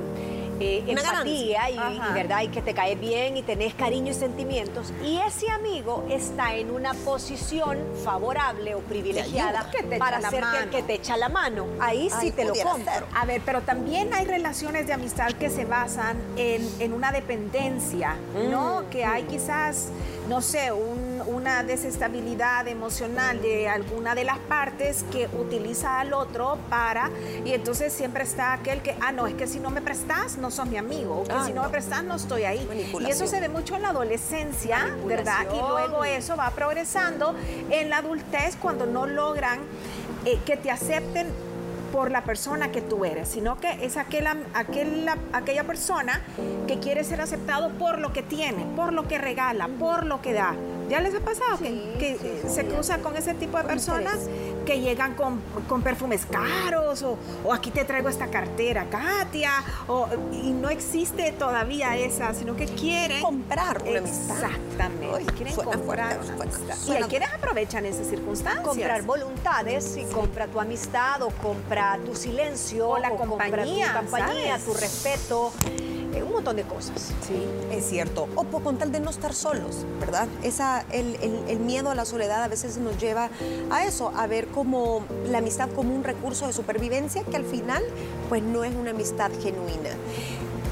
eh, 0.60 0.84
empatía 0.88 1.70
y, 1.70 2.14
verdad 2.14 2.42
y 2.42 2.48
que 2.50 2.62
te 2.62 2.74
cae 2.74 2.96
bien 2.96 3.38
y 3.38 3.44
tenés 3.44 3.74
cariño 3.74 4.12
y 4.12 4.14
sentimientos 4.14 4.94
y 5.04 5.18
ese 5.18 5.50
amigo 5.50 6.06
está 6.10 6.56
en 6.56 6.70
una 6.70 6.94
posición 6.94 7.80
favorable 8.04 8.76
o 8.76 8.80
privilegiada 8.80 9.70
para 9.98 10.22
ser 10.30 10.44
que, 10.70 10.78
que, 10.78 10.84
te 10.84 10.94
echa 10.96 11.18
la 11.18 11.30
mano. 11.30 11.66
Ahí 11.80 12.10
sí 12.22 12.32
te 12.32 12.46
lo 12.46 12.54
compro. 12.54 13.08
a 13.16 13.26
ver 13.26 13.42
pero 13.46 13.62
también 13.62 14.14
hay 14.14 14.26
relaciones 14.26 14.86
de 14.86 14.94
amistad 14.94 15.32
que 15.34 15.50
se 15.50 15.66
basan 15.66 16.18
en, 16.38 16.70
en 16.80 16.94
una 16.94 17.12
dependencia 17.12 18.16
no 18.50 18.82
mm, 18.82 18.90
que 18.90 19.06
hay 19.06 19.24
quizás 19.24 19.90
no 20.28 20.42
sé 20.42 20.72
una 20.72 21.64
desestabilidad 21.64 22.68
emocional 22.68 23.42
de 23.42 23.68
alguna 23.68 24.16
de 24.16 24.24
las 24.24 24.40
partes 24.40 25.04
que 25.12 25.28
utiliza 25.38 26.00
al 26.00 26.14
otro 26.14 26.58
para 26.70 27.10
y 27.46 27.54
entonces 27.54 27.94
siempre 27.94 28.24
está 28.24 28.54
aquel 28.54 28.82
que 28.82 28.96
ah 29.02 29.12
no 29.12 29.28
es 29.28 29.34
que 29.34 29.48
si 29.48 29.60
no 29.60 29.70
me 29.70 29.82
prestas 29.82 30.38
no 30.38 30.52
sos 30.52 30.68
mi 30.68 30.78
amigo, 30.78 31.22
o 31.22 31.24
que 31.24 31.34
si 31.46 31.54
no. 31.54 31.64
me 31.64 31.70
prestas 31.70 32.04
no 32.04 32.16
estoy 32.16 32.44
ahí. 32.44 32.68
Y 33.00 33.10
eso 33.10 33.28
se 33.28 33.40
ve 33.40 33.50
mucho 33.50 33.76
en 33.76 33.82
la 33.82 33.90
adolescencia, 33.90 34.96
¿verdad? 35.06 35.46
Y 35.54 35.58
luego 35.58 36.04
eso 36.04 36.36
va 36.36 36.50
progresando 36.52 37.36
en 37.70 37.90
la 37.90 37.98
adultez 37.98 38.56
cuando 38.56 38.86
no 38.86 39.06
logran 39.06 39.60
eh, 40.26 40.40
que 40.46 40.58
te 40.58 40.72
acepten 40.72 41.28
por 41.94 42.10
la 42.10 42.24
persona 42.24 42.72
que 42.72 42.82
tú 42.82 43.06
eres, 43.06 43.28
sino 43.28 43.60
que 43.60 43.86
es 43.86 43.98
aquella, 43.98 44.36
aquella, 44.56 45.16
aquella 45.32 45.64
persona 45.64 46.24
que 46.68 46.80
quiere 46.80 47.04
ser 47.04 47.22
aceptado 47.22 47.70
por 47.78 48.00
lo 48.00 48.12
que 48.12 48.24
tiene, 48.24 48.66
por 48.76 48.94
lo 48.94 49.08
que 49.08 49.20
regala, 49.20 49.68
por 49.68 50.08
lo 50.08 50.20
que 50.20 50.34
da. 50.34 50.56
¿Ya 50.90 51.00
les 51.02 51.14
ha 51.14 51.20
pasado 51.20 51.60
que, 51.60 52.18
se 52.48 52.66
cruza 52.66 52.98
con 52.98 53.16
ese 53.16 53.36
tipo 53.36 53.60
de 53.60 53.66
personas 53.66 54.28
que 54.64 54.80
llegan 54.80 55.16
con, 55.16 55.42
perfumes 55.82 56.26
caros 56.26 57.04
o, 57.04 57.18
aquí 57.54 57.72
te 57.72 57.84
traigo 57.86 58.10
esta 58.10 58.28
cartera, 58.28 58.86
Katia, 58.90 59.64
o, 59.88 60.08
y 60.32 60.52
no 60.52 60.70
existe 60.70 61.32
todavía 61.34 61.98
esa, 61.98 62.34
sino 62.34 62.56
que 62.56 62.66
quieren 62.66 63.22
comprar 63.22 63.82
una 63.82 64.00
Exactamente, 64.00 65.26
quieren 65.34 65.56
comprar 65.56 66.20
Y 66.88 66.92
hay 66.92 67.04
quienes 67.04 67.34
aprovechan 67.34 67.86
esas 67.86 68.08
circunstancias. 68.08 68.66
Comprar 68.66 69.02
voluntades 69.04 69.98
y 69.98 70.06
compra 70.06 70.48
tu 70.48 70.60
amistad 70.60 71.22
o 71.22 71.30
compra 71.30 72.00
tu 72.06 72.16
silencio 72.16 72.90
o 72.90 72.98
la 72.98 73.12
compañía, 73.12 73.94
tu 73.94 74.00
compañía, 74.00 74.60
tu 74.60 74.74
respeto 74.74 75.52
un 76.34 76.38
montón 76.38 76.56
de 76.56 76.64
cosas. 76.64 77.14
Sí, 77.28 77.46
es 77.72 77.86
cierto. 77.88 78.28
O 78.36 78.44
por, 78.44 78.64
con 78.64 78.78
tal 78.78 78.92
de 78.92 79.00
no 79.00 79.12
estar 79.12 79.34
solos, 79.34 79.86
¿verdad? 80.00 80.28
Esa, 80.42 80.84
el, 80.92 81.16
el, 81.48 81.60
miedo 81.60 81.92
a 81.92 81.96
la 81.96 82.06
soledad 82.06 82.44
a 82.44 82.48
veces 82.48 82.78
nos 82.78 82.98
lleva 82.98 83.30
a 83.70 83.86
eso, 83.86 84.12
a 84.16 84.26
ver 84.26 84.48
como 84.48 85.04
la 85.30 85.38
amistad 85.38 85.70
como 85.70 85.96
un 85.96 86.04
recurso 86.04 86.48
de 86.48 86.54
supervivencia 86.54 87.24
que 87.24 87.38
al 87.38 87.46
final 87.46 87.84
pues 88.30 88.42
no 88.42 88.64
es 88.64 88.74
una 88.74 88.92
amistad 88.92 89.32
genuina. 89.42 89.92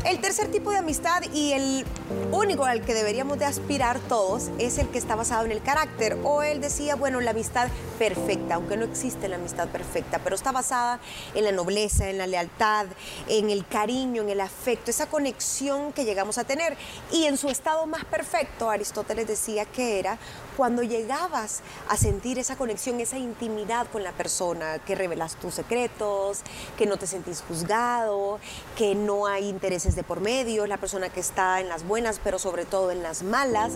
El 0.03 0.19
tercer 0.19 0.49
tipo 0.49 0.71
de 0.71 0.77
amistad 0.77 1.21
y 1.31 1.53
el 1.53 1.85
único 2.31 2.65
al 2.65 2.81
que 2.81 2.95
deberíamos 2.95 3.37
de 3.37 3.45
aspirar 3.45 3.99
todos 3.99 4.49
es 4.57 4.79
el 4.79 4.89
que 4.89 4.97
está 4.97 5.15
basado 5.15 5.45
en 5.45 5.51
el 5.51 5.61
carácter. 5.61 6.17
O 6.23 6.41
él 6.41 6.59
decía, 6.59 6.95
bueno, 6.95 7.21
la 7.21 7.31
amistad 7.31 7.67
perfecta, 7.99 8.55
aunque 8.55 8.77
no 8.77 8.85
existe 8.85 9.27
la 9.27 9.35
amistad 9.35 9.67
perfecta, 9.67 10.19
pero 10.23 10.35
está 10.35 10.51
basada 10.51 10.99
en 11.35 11.43
la 11.43 11.51
nobleza, 11.51 12.09
en 12.09 12.17
la 12.17 12.25
lealtad, 12.25 12.87
en 13.27 13.51
el 13.51 13.67
cariño, 13.67 14.23
en 14.23 14.29
el 14.29 14.41
afecto, 14.41 14.89
esa 14.89 15.05
conexión 15.05 15.93
que 15.93 16.03
llegamos 16.03 16.39
a 16.39 16.45
tener. 16.45 16.75
Y 17.11 17.25
en 17.25 17.37
su 17.37 17.49
estado 17.49 17.85
más 17.85 18.03
perfecto, 18.03 18.71
Aristóteles 18.71 19.27
decía 19.27 19.65
que 19.65 19.99
era 19.99 20.17
cuando 20.57 20.83
llegabas 20.83 21.61
a 21.89 21.97
sentir 21.97 22.39
esa 22.39 22.55
conexión, 22.55 22.99
esa 22.99 23.17
intimidad 23.17 23.87
con 23.91 24.03
la 24.03 24.11
persona, 24.11 24.79
que 24.79 24.95
revelas 24.95 25.35
tus 25.35 25.53
secretos, 25.53 26.41
que 26.77 26.85
no 26.85 26.97
te 26.97 27.07
sentís 27.07 27.43
juzgado, 27.47 28.39
que 28.75 28.95
no 28.95 29.27
hay 29.27 29.47
intereses 29.47 29.90
de 29.95 30.03
por 30.03 30.21
medio, 30.21 30.67
la 30.67 30.77
persona 30.77 31.09
que 31.09 31.19
está 31.19 31.59
en 31.59 31.69
las 31.69 31.85
buenas, 31.87 32.19
pero 32.23 32.39
sobre 32.39 32.65
todo 32.65 32.91
en 32.91 33.03
las 33.03 33.23
malas. 33.23 33.73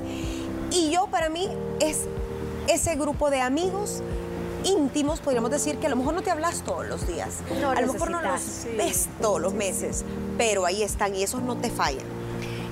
Y 0.71 0.91
yo 0.91 1.07
para 1.07 1.29
mí 1.29 1.49
es 1.79 2.05
ese 2.67 2.95
grupo 2.95 3.29
de 3.29 3.41
amigos 3.41 4.01
íntimos, 4.63 5.19
podríamos 5.19 5.51
decir 5.51 5.77
que 5.77 5.85
a 5.85 5.89
lo 5.89 5.95
mejor 5.95 6.15
no 6.15 6.23
te 6.23 6.31
hablas 6.31 6.63
todos 6.63 6.87
los 6.87 7.07
días. 7.07 7.35
a 7.51 7.81
lo 7.81 7.93
mejor 7.93 8.09
no 8.09 8.21
los 8.21 8.65
ves 8.77 9.07
todos 9.21 9.39
los 9.39 9.53
meses, 9.53 10.03
pero 10.37 10.65
ahí 10.65 10.81
están 10.83 11.15
y 11.15 11.23
esos 11.23 11.41
no 11.43 11.55
te 11.57 11.69
fallan 11.69 12.14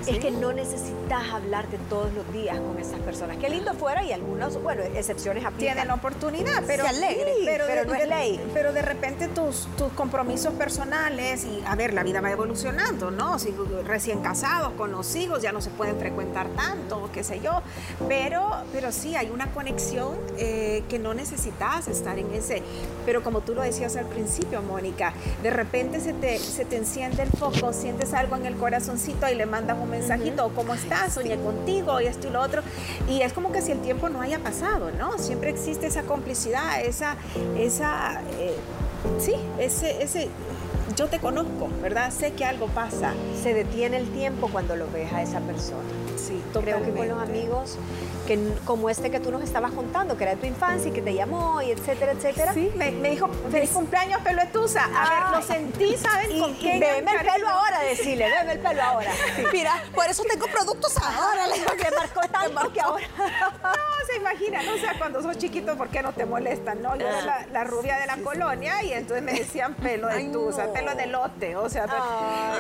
es 0.08 0.20
que 0.20 0.32
no 0.32 0.54
necesitas 0.54 1.32
hablarte 1.32 1.78
todos 1.90 2.14
los 2.14 2.32
días 2.34 2.60
con 2.60 2.80
esas 2.80 3.00
personas. 3.00 3.38
Qué 3.38 3.50
lindo 3.50 3.74
fuera 3.74 4.04
y 4.04 4.12
algunas, 4.12 4.62
bueno, 4.62 4.84
excepciones 4.84 5.46
aplican. 5.46 5.76
Tienen 5.76 5.92
oportunidad, 5.92 6.64
pero, 6.66 6.86
alegre, 6.88 7.34
pero, 7.46 7.66
de, 7.66 7.86
no 7.86 7.94
es 7.94 8.08
ley. 8.08 8.52
Pero 8.54 8.74
de 8.74 8.82
repente 8.82 9.28
tus, 9.28 9.68
tus 9.78 9.92
compromisos 9.94 10.54
personales 10.54 11.46
y, 11.46 11.64
a 11.66 11.76
ver, 11.76 11.94
la 11.94 12.04
vida 12.04 12.22
va 12.22 12.32
evolucionando, 12.32 13.12
¿no? 13.12 13.40
Si 13.40 13.54
recién 13.86 14.22
casados, 14.22 14.74
con 14.74 14.92
los 14.92 15.16
hijos, 15.16 15.42
ya 15.42 15.52
no 15.52 15.62
se 15.62 15.70
pueden 15.70 15.98
frecuentar 15.98 16.48
tanto, 16.50 17.10
qué 17.14 17.24
sé 17.24 17.40
yo, 17.40 17.62
pero, 18.08 18.52
pero 18.72 18.92
sí, 18.92 19.16
hay 19.16 19.30
una 19.30 19.52
conexión 19.52 20.18
eh, 20.38 20.84
que 20.90 21.00
no 21.00 21.14
necesitas 21.14 21.88
estar 21.88 22.18
en 22.20 22.32
ese. 22.34 22.62
Pero 23.06 23.24
como 23.24 23.42
tú 23.42 23.54
lo 23.54 23.62
decías 23.62 23.96
al 23.96 24.06
principio, 24.06 24.62
Mónica, 24.62 25.14
de 25.42 25.50
repente 25.50 26.00
se 26.00 26.14
te, 26.14 26.38
se 26.40 26.66
te 26.66 26.78
enciende 26.78 27.24
el 27.24 27.30
foco, 27.30 27.74
sientes 27.74 28.14
algo 28.14 28.36
en 28.36 28.46
el 28.46 28.56
corazoncito 28.56 29.30
y 29.30 29.36
le 29.36 29.46
mandas 29.46 29.78
un 29.80 29.93
mensajito, 29.94 30.52
¿cómo 30.56 30.74
estás? 30.74 31.14
Soñé 31.14 31.38
contigo 31.38 32.02
y 32.02 32.08
esto 32.08 32.28
y 32.28 32.32
lo 32.32 32.42
otro. 32.42 32.64
Y 33.08 33.22
es 33.22 33.32
como 33.32 33.52
que 33.52 33.62
si 33.62 33.72
el 33.72 33.80
tiempo 33.80 34.10
no 34.10 34.22
haya 34.22 34.40
pasado, 34.40 34.92
¿no? 34.92 35.20
Siempre 35.20 35.52
existe 35.52 35.86
esa 35.88 36.04
complicidad, 36.04 36.82
esa, 36.82 37.16
esa, 37.58 38.22
eh, 38.40 38.56
sí, 39.20 39.34
ese, 39.60 40.02
ese, 40.02 40.30
yo 40.96 41.08
te 41.08 41.20
conozco, 41.20 41.70
¿verdad? 41.82 42.12
Sé 42.12 42.34
que 42.34 42.44
algo 42.44 42.68
pasa. 42.68 43.14
Se 43.42 43.54
detiene 43.54 43.98
el 43.98 44.08
tiempo 44.10 44.50
cuando 44.52 44.76
lo 44.76 44.90
ves 44.92 45.14
a 45.14 45.22
esa 45.22 45.40
persona. 45.42 46.03
Sí, 46.34 46.60
Creo 46.62 46.84
que 46.84 46.92
con 46.92 47.08
los 47.08 47.22
amigos 47.22 47.78
que, 48.26 48.40
como 48.66 48.90
este 48.90 49.12
que 49.12 49.20
tú 49.20 49.32
nos 49.32 49.44
estabas 49.44 49.72
contando, 49.72 50.18
que 50.18 50.24
era 50.24 50.36
de 50.36 50.42
tu 50.42 50.48
infancia 50.48 50.90
y 50.90 50.94
que 50.94 51.02
te 51.02 51.14
llamó 51.14 51.62
y 51.62 51.72
etcétera, 51.72 52.14
etcétera. 52.14 52.54
Sí, 52.54 52.72
me, 52.76 52.92
dijo, 52.92 53.30
feliz 53.52 53.70
cumpleaños, 53.72 54.22
pelotuza. 54.22 54.86
A 54.86 55.32
ver, 55.32 55.40
lo 55.40 55.46
sentí, 55.46 55.98
¿saben? 55.98 56.32
Y, 56.32 56.40
con 56.40 56.54
quién 56.56 56.82
el 56.82 57.06
pelo 57.06 57.50
ahora, 57.50 57.82
decirle, 57.82 58.30
veme 58.30 58.54
el 58.54 58.60
pelo 58.60 58.82
ahora. 58.82 59.12
Mira, 59.52 59.84
por 59.94 60.08
eso 60.08 60.24
tengo 60.24 60.48
productos 60.48 60.96
ahora. 60.98 61.48
Le 61.48 61.56
que 61.56 61.92
marcó 61.96 62.22
tanto 62.32 62.72
que 62.72 62.82
ahora. 62.82 63.08
No, 64.20 64.30
se 64.30 64.36
imagina, 64.38 64.64
¿no? 64.64 64.74
O 64.74 64.78
sea, 64.78 64.98
cuando 64.98 65.22
sos 65.22 65.38
chiquito, 65.38 65.76
¿por 65.76 65.90
qué 65.90 66.02
no 66.02 66.14
te 66.14 66.26
molestan? 66.26 66.82
No, 66.82 66.96
yo 66.96 67.08
era 67.08 67.46
la, 67.52 67.64
rubia 67.64 67.98
de 67.98 68.08
la 68.08 68.18
colonia 68.18 68.84
y 68.84 68.94
entonces 68.94 69.24
me 69.24 69.34
decían 69.34 69.74
pelo 69.76 70.08
de 70.08 70.24
tusa, 70.26 70.72
pelo 70.72 70.96
de 70.96 71.08
lote, 71.08 71.56
o 71.56 71.70
sea, 71.70 71.86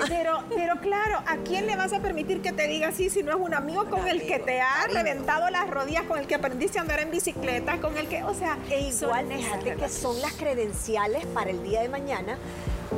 pero, 0.07 0.43
pero 0.49 0.79
claro, 0.79 1.19
¿a 1.27 1.37
quién 1.37 1.67
le 1.67 1.75
vas 1.75 1.93
a 1.93 1.99
permitir 1.99 2.41
que 2.41 2.51
te 2.51 2.67
diga 2.67 2.89
así 2.89 3.09
si 3.09 3.23
no 3.23 3.31
es 3.31 3.37
un 3.37 3.53
amigo 3.53 3.85
con 3.89 4.07
el 4.07 4.25
que 4.25 4.39
te 4.39 4.61
ha 4.61 4.87
reventado 4.87 5.49
las 5.49 5.69
rodillas, 5.69 6.03
con 6.03 6.19
el 6.19 6.27
que 6.27 6.35
aprendiste 6.35 6.79
a 6.79 6.81
andar 6.81 6.99
en 6.99 7.11
bicicleta, 7.11 7.77
con 7.77 7.97
el 7.97 8.07
que, 8.07 8.23
o 8.23 8.33
sea, 8.33 8.57
e 8.69 8.81
igual 8.81 9.27
fíjate 9.27 9.75
que 9.75 9.89
son 9.89 10.21
las 10.21 10.33
credenciales 10.33 11.25
para 11.27 11.49
el 11.49 11.63
día 11.63 11.81
de 11.81 11.89
mañana. 11.89 12.37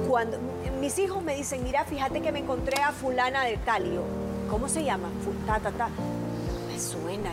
Cuando 0.08 0.38
mis 0.80 1.00
hijos 1.00 1.24
me 1.24 1.36
dicen, 1.36 1.64
mira, 1.64 1.86
fíjate 1.86 2.22
que 2.22 2.32
me 2.32 2.40
encontré 2.40 2.82
a 2.82 2.92
fulana 2.92 3.44
de 3.44 3.58
Talio. 3.58 4.04
¿Cómo 4.50 4.70
se 4.70 4.84
llama? 4.84 5.10
Ta, 5.48 5.60
ta, 5.60 5.72
ta. 5.72 5.90
Me 6.76 6.82
suena. 6.82 7.32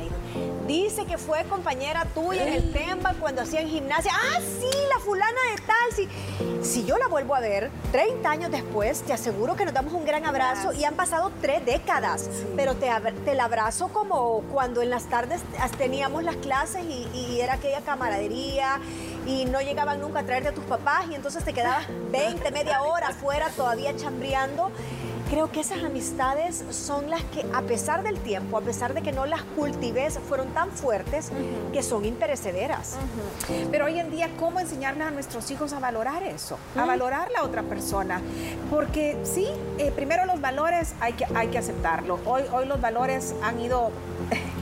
Dice 0.68 1.04
que 1.04 1.18
fue 1.18 1.42
compañera 1.46 2.04
tuya 2.14 2.46
en 2.46 2.54
el 2.54 2.72
Temba 2.72 3.12
cuando 3.18 3.42
hacían 3.42 3.66
gimnasia. 3.66 4.12
Ah, 4.14 4.38
sí, 4.38 4.70
la 4.88 5.00
fulana 5.00 5.40
de 5.50 5.62
tal. 5.62 5.92
Si, 5.96 6.08
si 6.64 6.86
yo 6.86 6.96
la 6.96 7.08
vuelvo 7.08 7.34
a 7.34 7.40
ver 7.40 7.68
30 7.90 8.30
años 8.30 8.50
después, 8.52 9.02
te 9.02 9.12
aseguro 9.12 9.56
que 9.56 9.64
nos 9.64 9.74
damos 9.74 9.94
un 9.94 10.04
gran 10.04 10.24
abrazo 10.26 10.72
y 10.72 10.84
han 10.84 10.94
pasado 10.94 11.32
tres 11.40 11.64
décadas. 11.66 12.30
Pero 12.54 12.76
te, 12.76 12.88
te 13.24 13.34
la 13.34 13.46
abrazo 13.46 13.88
como 13.88 14.42
cuando 14.52 14.80
en 14.80 14.90
las 14.90 15.06
tardes 15.06 15.40
teníamos 15.76 16.22
las 16.22 16.36
clases 16.36 16.84
y, 16.84 17.08
y 17.12 17.40
era 17.40 17.54
aquella 17.54 17.80
camaradería 17.80 18.78
y 19.26 19.44
no 19.46 19.60
llegaban 19.60 20.00
nunca 20.00 20.20
a 20.20 20.22
traerte 20.22 20.50
a 20.50 20.52
tus 20.52 20.64
papás 20.64 21.06
y 21.10 21.16
entonces 21.16 21.44
te 21.44 21.52
quedabas 21.52 21.86
20, 22.12 22.48
media 22.52 22.82
hora 22.82 23.08
afuera 23.08 23.48
todavía 23.56 23.96
chambreando 23.96 24.70
creo 25.32 25.50
que 25.50 25.60
esas 25.60 25.82
amistades 25.82 26.62
son 26.68 27.08
las 27.08 27.22
que, 27.24 27.46
a 27.54 27.62
pesar 27.62 28.02
del 28.02 28.18
tiempo, 28.18 28.58
a 28.58 28.60
pesar 28.60 28.92
de 28.92 29.00
que 29.00 29.12
no 29.12 29.24
las 29.24 29.42
cultives, 29.42 30.18
fueron 30.28 30.48
tan 30.48 30.70
fuertes 30.70 31.32
que 31.72 31.82
son 31.82 32.04
imperecederas. 32.04 32.98
Pero 33.70 33.86
hoy 33.86 33.98
en 33.98 34.10
día, 34.10 34.28
¿cómo 34.38 34.60
enseñarles 34.60 35.06
a 35.06 35.10
nuestros 35.10 35.50
hijos 35.50 35.72
a 35.72 35.78
valorar 35.78 36.22
eso? 36.22 36.58
A 36.76 36.84
valorar 36.84 37.30
la 37.30 37.44
otra 37.44 37.62
persona. 37.62 38.20
Porque 38.70 39.16
sí, 39.22 39.48
eh, 39.78 39.90
primero 39.96 40.26
los 40.26 40.38
valores 40.42 40.92
hay 41.00 41.14
que, 41.14 41.24
hay 41.34 41.48
que 41.48 41.56
aceptarlo. 41.56 42.18
Hoy, 42.26 42.42
hoy 42.52 42.66
los 42.66 42.82
valores 42.82 43.34
han 43.42 43.58
ido 43.58 43.90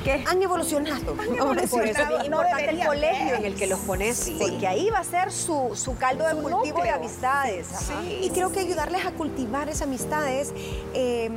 ¿Qué? 0.05 0.25
Han 0.27 0.43
evolucionado. 0.43 1.15
Han 1.19 1.35
evolucionado. 1.35 2.09
Por 2.11 2.21
es 2.21 2.25
importante 2.25 2.71
el 2.71 2.87
colegio 2.87 3.35
en 3.35 3.45
el 3.45 3.55
que 3.55 3.67
los 3.67 3.81
pones, 3.81 4.33
porque 4.39 4.67
ahí 4.67 4.91
va 4.91 4.99
a 4.99 5.05
ser 5.05 5.31
su, 5.31 5.97
caldo 5.99 6.27
de 6.27 6.35
cultivo 6.35 6.83
de 6.83 6.91
amistades. 6.91 7.69
y 8.21 8.31
creo 8.31 8.53
que 8.53 8.61
ayudarles 8.61 9.05
a 9.05 9.13
cultivar 9.13 9.69
esas 9.69 9.83
amistades 9.83 10.53
eh, 10.95 11.31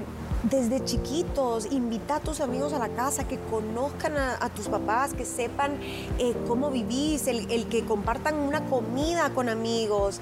desde 0.53 0.85
chiquitos, 0.85 1.67
invita 1.71 2.17
a 2.17 2.19
tus 2.19 2.39
amigos 2.39 2.73
a 2.73 2.79
la 2.79 2.89
casa, 2.89 3.27
que 3.27 3.39
conozcan 3.39 4.15
a, 4.17 4.49
tus 4.49 4.67
papás, 4.67 5.15
que 5.15 5.25
sepan 5.25 5.79
eh, 6.19 6.35
cómo 6.47 6.69
vivís, 6.69 7.25
el, 7.27 7.65
que 7.67 7.83
compartan 7.85 8.35
una 8.35 8.63
comida 8.65 9.31
con 9.31 9.49
amigos, 9.49 10.21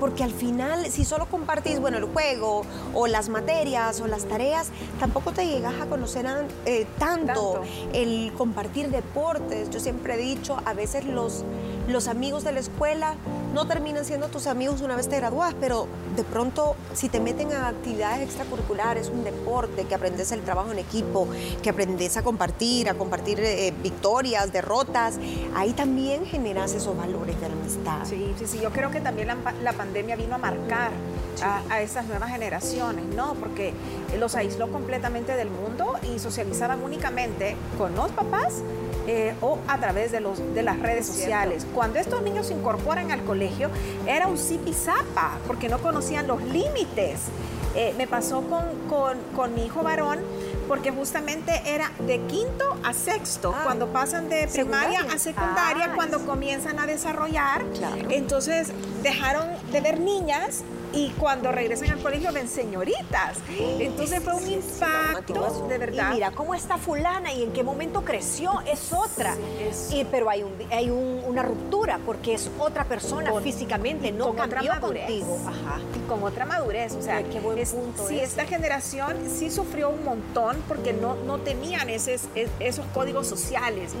porque 0.00 0.24
al 0.24 0.32
final, 0.32 0.86
si 0.90 1.04
solo 1.04 1.26
compartís, 1.26 1.78
bueno, 1.78 1.98
el 1.98 2.06
juego 2.06 2.62
o 2.92 3.06
las 3.06 3.28
materias 3.28 4.00
o 4.00 4.08
las 4.08 4.24
tareas, 4.24 4.70
tampoco 4.98 5.30
te 5.30 5.46
llegas 5.46 5.74
a 5.80 5.86
conocer 5.86 6.26
eh, 6.66 6.84
tanto, 6.98 7.62
el 7.92 8.32
compartir 8.36 8.90
deportes. 8.90 9.70
Yo 9.70 9.78
siempre 9.78 10.14
he 10.14 10.18
dicho, 10.18 10.56
a 10.64 10.74
veces 10.74 11.04
los, 11.04 11.44
los 11.86 12.08
amigos 12.08 12.42
de 12.42 12.50
la 12.50 12.60
escuela 12.60 13.14
no 13.52 13.66
terminan 13.66 14.04
siendo 14.04 14.28
tus 14.28 14.46
amigos 14.46 14.80
una 14.80 14.96
vez 14.96 15.08
te 15.08 15.16
gradúas, 15.16 15.54
pero 15.60 15.86
de 16.16 16.24
pronto 16.24 16.76
si 16.94 17.08
te 17.08 17.20
meten 17.20 17.52
a 17.52 17.68
actividades 17.68 18.22
extracurriculares, 18.22 19.08
un 19.08 19.24
deporte, 19.24 19.84
que 19.84 19.94
aprendes 19.94 20.32
el 20.32 20.42
trabajo 20.42 20.72
en 20.72 20.78
equipo, 20.78 21.28
que 21.62 21.70
aprendes 21.70 22.16
a 22.16 22.22
compartir, 22.22 22.88
a 22.88 22.94
compartir 22.94 23.40
eh, 23.40 23.72
victorias, 23.82 24.52
derrotas, 24.52 25.18
ahí 25.54 25.72
también 25.72 26.26
generas 26.26 26.72
esos 26.74 26.96
valores 26.96 27.40
de 27.40 27.46
amistad. 27.46 28.04
Sí, 28.04 28.34
sí, 28.38 28.46
sí, 28.46 28.60
yo 28.60 28.70
creo 28.70 28.90
que 28.90 29.00
también 29.00 29.28
la, 29.28 29.72
pandemia 29.72 30.16
vino 30.16 30.34
a 30.34 30.38
marcar 30.38 30.90
a, 31.42 31.62
a, 31.70 31.82
esas 31.82 32.06
nuevas 32.06 32.30
generaciones, 32.30 33.04
¿no? 33.14 33.34
Porque 33.34 33.72
los 34.18 34.34
aisló 34.34 34.72
completamente 34.72 35.36
del 35.36 35.50
mundo 35.50 35.94
y 36.02 36.18
socializaban 36.18 36.82
únicamente 36.82 37.56
con 37.78 37.94
los 37.94 38.10
papás 38.10 38.54
eh, 39.10 39.34
o 39.40 39.58
a 39.66 39.78
través 39.78 40.12
de, 40.12 40.20
los, 40.20 40.38
de 40.54 40.62
las 40.62 40.78
redes 40.78 41.06
sociales. 41.06 41.66
Cuando 41.74 41.98
estos 41.98 42.20
niños 42.20 42.48
se 42.48 42.52
incorporan 42.52 43.10
al 43.10 43.24
colegio, 43.24 43.70
era 44.06 44.26
un 44.26 44.36
zapa, 44.36 45.38
porque 45.46 45.70
no 45.70 45.78
conocían 45.78 46.26
los 46.26 46.42
límites. 46.42 47.20
Eh, 47.74 47.94
me 47.96 48.06
pasó 48.06 48.42
con, 48.42 48.64
con, 49.34 49.54
mi 49.54 49.64
hijo 49.64 49.82
varón 49.82 50.18
porque 50.66 50.90
justamente 50.90 51.52
era 51.64 51.90
de 52.00 52.20
quinto 52.22 52.76
a 52.84 52.92
sexto, 52.92 53.54
ah, 53.56 53.62
cuando 53.64 53.86
pasan 53.88 54.28
de 54.28 54.46
primaria 54.48 55.00
a 55.00 55.18
secundaria, 55.18 55.86
ah, 55.90 55.92
cuando 55.94 56.26
comienzan 56.26 56.78
a 56.78 56.86
desarrollar. 56.86 57.64
Entonces 58.10 58.72
dejaron 59.02 59.48
de 59.72 59.80
ver 59.80 60.00
niñas 60.00 60.64
y 60.92 61.10
cuando 61.10 61.52
regresan 61.52 61.90
al 61.90 61.98
colegio 62.00 62.32
ven 62.32 62.48
señoritas. 62.48 63.38
Entonces 63.58 64.22
fue 64.22 64.34
un 64.34 64.46
impacto 64.46 65.66
de 65.68 65.78
verdad. 65.78 66.10
Y 66.12 66.14
mira 66.14 66.30
cómo 66.30 66.54
está 66.54 66.78
fulana 66.78 67.32
y 67.32 67.42
en 67.42 67.52
qué 67.52 67.62
momento 67.62 68.04
creció, 68.04 68.52
es 68.66 68.92
otra. 68.92 69.36
y, 69.90 70.04
pero 70.04 70.30
hay, 70.30 70.42
un, 70.42 70.54
hay 70.70 70.90
una 70.90 71.42
ruptura 71.42 71.98
porque 72.04 72.34
es 72.34 72.50
otra 72.58 72.84
persona 72.84 73.32
físicamente, 73.40 74.12
no 74.12 74.34
cambió 74.34 74.72
contigo. 74.80 75.38
Ajá. 75.46 75.80
con 76.08 76.22
otra 76.22 76.46
madurez. 76.46 76.94
O 76.94 77.02
sea, 77.02 77.22
qué 77.22 77.40
buen 77.40 77.58
punto 77.68 78.08
sí, 78.08 78.18
esta 78.18 78.46
generación 78.46 79.16
sí 79.28 79.50
sufrió 79.50 79.90
un 79.90 80.04
montón 80.04 80.56
porque 80.66 80.92
no, 80.92 81.16
no 81.16 81.38
tenían 81.38 81.90
esos, 81.90 82.22
esos 82.60 82.86
códigos 82.94 83.26
sociales. 83.26 83.92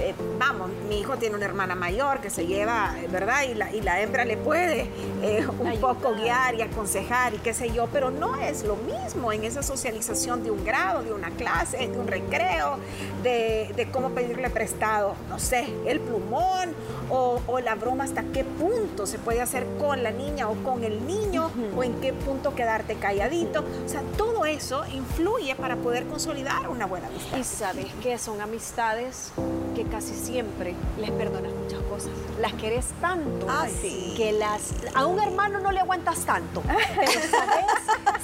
Eh, 0.00 0.14
vamos, 0.38 0.70
mi 0.88 1.00
hijo 1.00 1.16
tiene 1.16 1.36
una 1.36 1.44
hermana 1.44 1.74
mayor 1.74 2.20
que 2.20 2.30
se 2.30 2.46
lleva, 2.46 2.94
¿verdad? 3.10 3.42
Y 3.48 3.54
la, 3.54 3.72
y 3.72 3.80
la 3.80 4.00
hembra 4.00 4.24
le 4.24 4.36
puede 4.36 4.88
eh, 5.22 5.46
un 5.58 5.78
poco 5.80 6.14
guiar 6.14 6.31
y 6.32 6.62
aconsejar 6.62 7.34
y 7.34 7.38
qué 7.38 7.52
sé 7.52 7.72
yo, 7.72 7.88
pero 7.92 8.10
no 8.10 8.36
es 8.36 8.64
lo 8.64 8.76
mismo 8.76 9.32
en 9.32 9.44
esa 9.44 9.62
socialización 9.62 10.42
de 10.42 10.50
un 10.50 10.64
grado, 10.64 11.02
de 11.02 11.12
una 11.12 11.30
clase, 11.30 11.76
de 11.76 11.98
un 11.98 12.06
recreo, 12.06 12.78
de, 13.22 13.88
cómo 13.92 14.10
pedirle 14.10 14.48
prestado, 14.48 15.14
no 15.28 15.38
sé, 15.38 15.66
el 15.86 16.00
plumón 16.00 16.74
o, 17.10 17.60
la 17.62 17.74
broma, 17.74 18.04
hasta 18.04 18.22
qué 18.32 18.44
punto 18.44 19.06
se 19.06 19.18
puede 19.18 19.42
hacer 19.42 19.66
con 19.78 20.02
la 20.02 20.10
niña 20.10 20.48
o 20.48 20.54
con 20.64 20.82
el 20.84 21.06
niño 21.06 21.50
o 21.76 21.84
en 21.84 22.00
qué 22.00 22.12
punto 22.12 22.54
quedarte 22.54 22.96
calladito. 22.96 23.64
O 23.84 23.88
sea, 23.88 24.02
todo 24.16 24.46
eso 24.46 24.84
influye 24.86 25.54
para 25.54 25.76
poder 25.76 26.06
consolidar 26.06 26.68
una 26.68 26.86
buena 26.86 27.08
amistad. 27.08 27.38
Y 27.38 27.44
sabes 27.44 27.86
que 28.02 28.18
son 28.18 28.40
amistades 28.40 29.32
que 29.74 29.84
casi 29.84 30.14
siempre 30.14 30.74
les 30.98 31.10
perdonas 31.10 31.52
muchas 31.52 31.80
cosas. 31.82 32.10
Las 32.40 32.52
querés 32.54 32.86
tanto 33.00 33.46
ah, 33.48 33.66
que 34.16 34.32
las 34.32 34.72
a 34.94 35.06
un 35.06 35.20
hermano 35.20 35.60
no 35.60 35.72
le 35.72 35.80
aguantas 35.80 36.20
tanto. 36.20 36.62
Pero 36.66 37.12
sabes, 37.12 37.66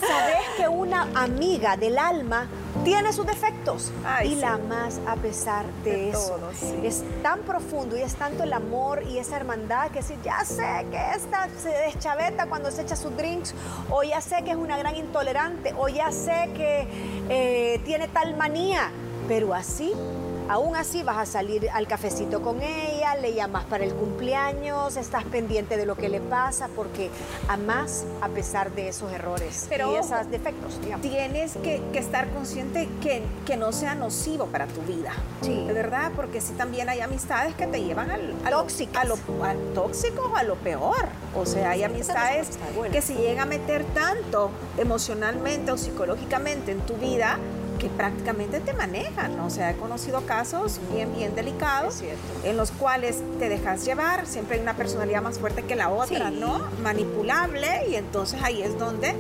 sabes 0.00 0.48
que 0.56 0.68
una 0.68 1.08
amiga 1.14 1.76
del 1.76 1.98
alma 1.98 2.48
tiene 2.84 3.12
sus 3.12 3.26
defectos 3.26 3.92
y 4.24 4.36
la 4.36 4.58
más 4.58 5.00
a 5.06 5.16
pesar 5.16 5.66
de, 5.84 6.10
eso. 6.10 6.38
Es 6.82 7.02
tan 7.22 7.40
profundo 7.40 7.96
y 7.96 8.02
es 8.02 8.14
tanto 8.14 8.44
el 8.44 8.52
amor 8.52 9.02
y 9.08 9.18
esa 9.18 9.36
hermandad 9.36 9.90
que 9.90 10.02
si 10.02 10.14
ya 10.22 10.44
sé 10.44 10.86
que 10.90 10.98
esta 11.16 11.48
se 11.60 11.70
deschaveta 11.70 12.46
cuando 12.46 12.70
se 12.70 12.82
echa 12.82 12.96
sus 12.96 13.16
drinks, 13.16 13.54
o 13.90 14.02
ya 14.02 14.20
sé 14.20 14.42
que 14.44 14.52
es 14.52 14.56
una 14.56 14.78
gran 14.78 14.96
intolerante, 14.96 15.74
o 15.76 15.88
ya 15.88 16.10
sé 16.12 16.50
que 16.54 16.86
eh, 17.28 17.80
tiene 17.84 18.08
tal 18.08 18.36
manía, 18.36 18.90
pero 19.26 19.54
así 19.54 19.92
Aún 20.48 20.76
así 20.76 21.02
vas 21.02 21.18
a 21.18 21.26
salir 21.26 21.68
al 21.70 21.86
cafecito 21.86 22.40
con 22.40 22.62
ella, 22.62 23.16
le 23.16 23.34
llamas 23.34 23.64
para 23.64 23.84
el 23.84 23.92
cumpleaños, 23.92 24.96
estás 24.96 25.24
pendiente 25.24 25.76
de 25.76 25.84
lo 25.84 25.94
que 25.94 26.08
le 26.08 26.20
pasa 26.20 26.68
porque 26.74 27.10
amás 27.48 28.04
a 28.22 28.28
pesar 28.28 28.72
de 28.72 28.88
esos 28.88 29.12
errores 29.12 29.68
y 29.70 29.94
esos 29.94 30.30
defectos. 30.30 30.80
Tienes 31.02 31.52
que, 31.62 31.82
estar 31.98 32.30
consciente 32.30 32.88
que, 33.02 33.22
que, 33.44 33.56
no 33.56 33.72
sea 33.72 33.94
nocivo 33.94 34.46
para 34.46 34.66
tu 34.66 34.80
vida. 34.82 35.12
Sí. 35.42 35.64
¿De 35.66 35.72
verdad? 35.72 36.12
Porque 36.14 36.40
sí 36.40 36.52
también 36.54 36.88
hay 36.88 37.00
amistades 37.00 37.54
que 37.54 37.66
te 37.66 37.82
llevan 37.82 38.10
al, 38.10 38.34
a, 38.44 38.50
lo, 38.50 38.60
a 38.94 39.04
lo, 39.04 39.16
tóxico 39.74 40.30
o 40.32 40.36
a 40.36 40.44
lo 40.44 40.54
peor. 40.56 41.08
O 41.36 41.44
sea, 41.44 41.70
hay 41.70 41.82
amistades 41.82 42.58
que 42.90 43.02
se 43.02 43.14
llegan 43.14 43.40
a 43.40 43.46
meter 43.46 43.84
tanto 43.84 44.50
emocionalmente 44.78 45.72
o 45.72 45.76
psicológicamente 45.76 46.72
en 46.72 46.80
tu 46.80 46.94
vida 46.94 47.38
que 47.78 47.88
prácticamente 47.88 48.60
te 48.60 48.72
manejan. 48.72 49.38
O 49.40 49.50
sea, 49.50 49.70
he 49.70 49.76
conocido 49.76 50.22
casos 50.26 50.80
bien, 50.92 51.14
bien 51.14 51.34
delicados 51.34 52.02
en 52.44 52.56
los 52.56 52.70
cuales 52.70 53.22
te 53.38 53.48
dejas 53.48 53.84
llevar, 53.84 54.26
siempre 54.26 54.56
hay 54.56 54.62
una 54.62 54.74
personalidad 54.74 55.22
más 55.22 55.38
fuerte 55.38 55.62
que 55.62 55.76
la 55.76 55.88
otra, 55.88 56.30
¿no? 56.30 56.60
Manipulable 56.82 57.88
y 57.88 57.94
entonces 57.94 58.40
ahí 58.42 58.62
es 58.62 58.78
donde 58.78 59.14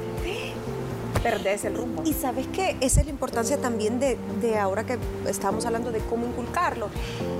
perdés 1.22 1.64
el 1.64 1.74
rumbo. 1.74 2.02
Y 2.04 2.12
sabes 2.12 2.46
que 2.48 2.76
esa 2.80 3.00
es 3.00 3.06
la 3.06 3.12
importancia 3.12 3.58
también 3.58 4.00
de, 4.00 4.16
de, 4.40 4.58
ahora 4.58 4.84
que 4.84 4.98
estamos 5.26 5.66
hablando 5.66 5.90
de 5.90 6.00
cómo 6.00 6.26
inculcarlo, 6.26 6.88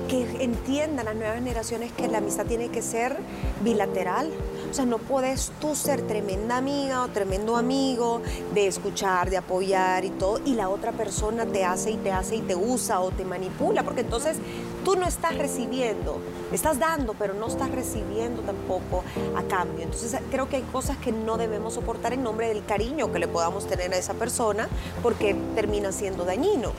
que 0.07 0.43
entiendan 0.43 1.05
las 1.05 1.15
nuevas 1.15 1.35
generaciones 1.35 1.91
que 1.91 2.07
la 2.07 2.19
amistad 2.19 2.45
tiene 2.45 2.69
que 2.69 2.81
ser 2.81 3.17
bilateral, 3.63 4.31
o 4.69 4.73
sea, 4.73 4.85
no 4.85 4.97
puedes 4.97 5.51
tú 5.59 5.75
ser 5.75 6.01
tremenda 6.03 6.57
amiga 6.57 7.03
o 7.03 7.07
tremendo 7.07 7.57
amigo 7.57 8.21
de 8.53 8.67
escuchar, 8.67 9.29
de 9.29 9.37
apoyar 9.37 10.05
y 10.05 10.09
todo, 10.11 10.39
y 10.45 10.53
la 10.53 10.69
otra 10.69 10.91
persona 10.91 11.45
te 11.45 11.65
hace 11.65 11.91
y 11.91 11.97
te 11.97 12.11
hace 12.11 12.37
y 12.37 12.41
te 12.41 12.55
usa 12.55 12.99
o 12.99 13.11
te 13.11 13.25
manipula, 13.25 13.83
porque 13.83 14.01
entonces 14.01 14.37
tú 14.85 14.95
no 14.95 15.07
estás 15.07 15.37
recibiendo, 15.37 16.17
estás 16.51 16.79
dando, 16.79 17.13
pero 17.13 17.33
no 17.33 17.47
estás 17.47 17.71
recibiendo 17.71 18.41
tampoco 18.41 19.03
a 19.35 19.43
cambio. 19.43 19.83
Entonces 19.83 20.19
creo 20.31 20.47
que 20.49 20.57
hay 20.57 20.63
cosas 20.63 20.97
que 20.97 21.11
no 21.11 21.37
debemos 21.37 21.73
soportar 21.73 22.13
en 22.13 22.23
nombre 22.23 22.47
del 22.47 22.63
cariño 22.65 23.11
que 23.11 23.19
le 23.19 23.27
podamos 23.27 23.67
tener 23.67 23.93
a 23.93 23.97
esa 23.97 24.13
persona, 24.13 24.69
porque 25.01 25.35
termina 25.55 25.91
siendo 25.91 26.25
dañino. 26.25 26.71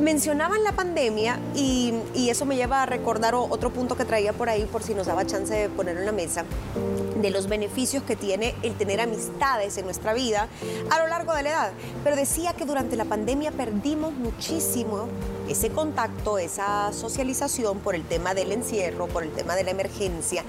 Mencionaban 0.00 0.64
la 0.64 0.72
pandemia 0.72 1.38
y, 1.54 1.92
eso 2.30 2.46
me 2.46 2.56
lleva 2.56 2.82
a 2.82 2.86
recordar 2.86 3.34
otro 3.34 3.70
punto 3.70 3.96
que 3.96 4.04
traía 4.04 4.32
por 4.32 4.48
ahí, 4.48 4.64
por 4.64 4.82
si 4.82 4.94
nos 4.94 5.06
daba 5.06 5.26
chance 5.26 5.52
de 5.52 5.68
ponerlo 5.68 6.00
en 6.00 6.06
la 6.06 6.12
mesa, 6.12 6.44
de 7.20 7.30
los 7.30 7.48
beneficios 7.48 8.02
que 8.04 8.16
tiene 8.16 8.54
el 8.62 8.74
tener 8.76 9.00
amistades 9.00 9.76
en 9.76 9.84
nuestra 9.84 10.14
vida 10.14 10.48
a 10.90 10.98
lo 11.00 11.08
largo 11.08 11.34
de 11.34 11.42
la 11.42 11.50
edad. 11.50 11.72
Pero 12.02 12.16
decía 12.16 12.54
que 12.54 12.64
durante 12.64 12.96
la 12.96 13.04
pandemia 13.04 13.50
perdimos 13.50 14.14
muchísimo 14.14 15.08
ese 15.50 15.70
contacto, 15.70 16.38
esa 16.38 16.92
socialización 16.92 17.80
por 17.80 17.96
el 17.96 18.04
tema 18.04 18.34
del 18.34 18.52
encierro, 18.52 19.08
por 19.08 19.24
el 19.24 19.30
tema 19.30 19.56
de 19.56 19.64
la 19.64 19.72
emergencia, 19.72 20.44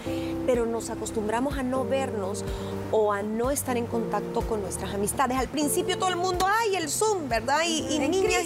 pero 0.46 0.68
nos 0.68 0.92
acostumbramos 0.92 1.58
a 1.58 1.64
no 1.64 1.86
vernos 1.86 2.46
o 2.92 3.12
a 3.12 3.24
no 3.24 3.50
estar 3.50 3.78
en 3.78 3.88
contacto 3.88 4.42
con 4.42 4.62
nuestras 4.62 4.94
amistades. 4.94 5.38
Al 5.38 5.48
principio 5.48 5.98
todo 5.98 6.10
el 6.10 6.18
mundo, 6.18 6.46
ay, 6.48 6.76
el 6.76 6.90
Zoom, 6.90 7.28
¿verdad? 7.28 7.62
Y, 7.68 7.96
y 7.96 8.00
niñas 8.00 8.44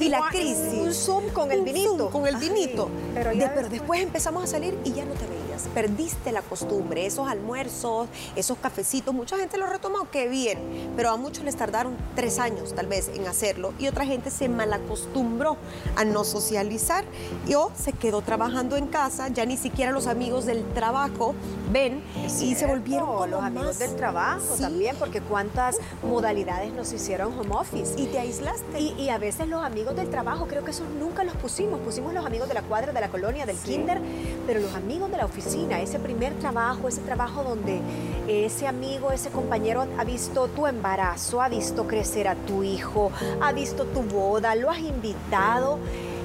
y, 0.00 0.08
la 0.08 0.28
crisis. 0.30 0.72
Un 0.72 0.94
Zoom 0.94 1.28
con 1.28 1.52
el 1.52 1.62
vinito. 1.62 2.08
con 2.10 2.26
el 2.26 2.36
vinito. 2.36 2.88
pero, 3.12 3.30
pero 3.54 3.68
después 3.68 4.00
empezamos 4.00 4.44
a 4.44 4.46
salir 4.46 4.78
y 4.84 4.92
ya 4.92 5.04
no 5.04 5.12
te 5.12 5.26
Perdiste 5.74 6.32
la 6.32 6.42
costumbre, 6.42 7.06
esos 7.06 7.28
almuerzos, 7.28 8.08
esos 8.36 8.58
cafecitos. 8.58 9.14
Mucha 9.14 9.36
gente 9.36 9.58
lo 9.58 9.66
retomó, 9.66 10.10
qué 10.10 10.28
bien, 10.28 10.58
pero 10.96 11.10
a 11.10 11.16
muchos 11.16 11.44
les 11.44 11.56
tardaron 11.56 11.96
tres 12.14 12.38
años 12.38 12.74
tal 12.74 12.86
vez 12.86 13.10
en 13.14 13.26
hacerlo 13.26 13.72
y 13.78 13.88
otra 13.88 14.04
gente 14.04 14.30
se 14.30 14.48
malacostumbró 14.48 15.56
a 15.96 16.04
no 16.04 16.24
socializar 16.24 17.04
y 17.46 17.54
o 17.54 17.72
se 17.76 17.92
quedó 17.92 18.22
trabajando 18.22 18.76
en 18.76 18.86
casa, 18.86 19.28
ya 19.28 19.44
ni 19.44 19.56
siquiera 19.56 19.92
los 19.92 20.06
amigos 20.06 20.46
del 20.46 20.64
trabajo 20.72 21.34
ven 21.72 22.02
y 22.40 22.54
se 22.54 22.66
volvieron 22.66 23.30
los 23.30 23.42
amigos 23.42 23.78
del 23.78 23.94
trabajo 23.96 24.54
también, 24.60 24.96
porque 24.98 25.20
cuántas 25.20 25.76
modalidades 26.02 26.72
nos 26.72 26.92
hicieron 26.92 27.38
home 27.38 27.50
office. 27.52 27.94
Y 27.96 28.06
te 28.06 28.18
aislaste. 28.18 28.80
Y, 28.80 29.08
a 29.08 29.18
veces 29.18 29.48
los 29.48 29.64
amigos 29.64 29.96
del 29.96 30.10
trabajo, 30.10 30.46
creo 30.46 30.64
que 30.64 30.70
esos 30.70 30.88
nunca 30.90 31.24
los 31.24 31.34
pusimos, 31.36 31.80
pusimos 31.80 32.12
los 32.12 32.24
amigos 32.24 32.48
de 32.48 32.54
la 32.54 32.62
cuadra, 32.62 32.92
de 32.92 33.00
la 33.00 33.08
colonia, 33.08 33.46
del 33.46 33.56
kinder, 33.56 34.00
pero 34.46 34.60
los 34.60 34.74
amigos 34.74 35.10
de 35.10 35.16
la 35.16 35.24
oficina, 35.24 35.47
ese 35.54 35.98
primer 35.98 36.34
trabajo, 36.34 36.88
ese 36.88 37.00
trabajo 37.00 37.42
donde 37.42 37.80
ese 38.28 38.66
amigo, 38.66 39.12
ese 39.12 39.30
compañero 39.30 39.86
ha 39.98 40.04
visto 40.04 40.48
tu 40.48 40.66
embarazo, 40.66 41.40
ha 41.40 41.48
visto 41.48 41.86
crecer 41.86 42.28
a 42.28 42.34
tu 42.34 42.62
hijo, 42.62 43.10
ha 43.40 43.52
visto 43.52 43.84
tu 43.84 44.02
boda, 44.02 44.54
lo 44.54 44.70
has 44.70 44.80
invitado 44.80 45.78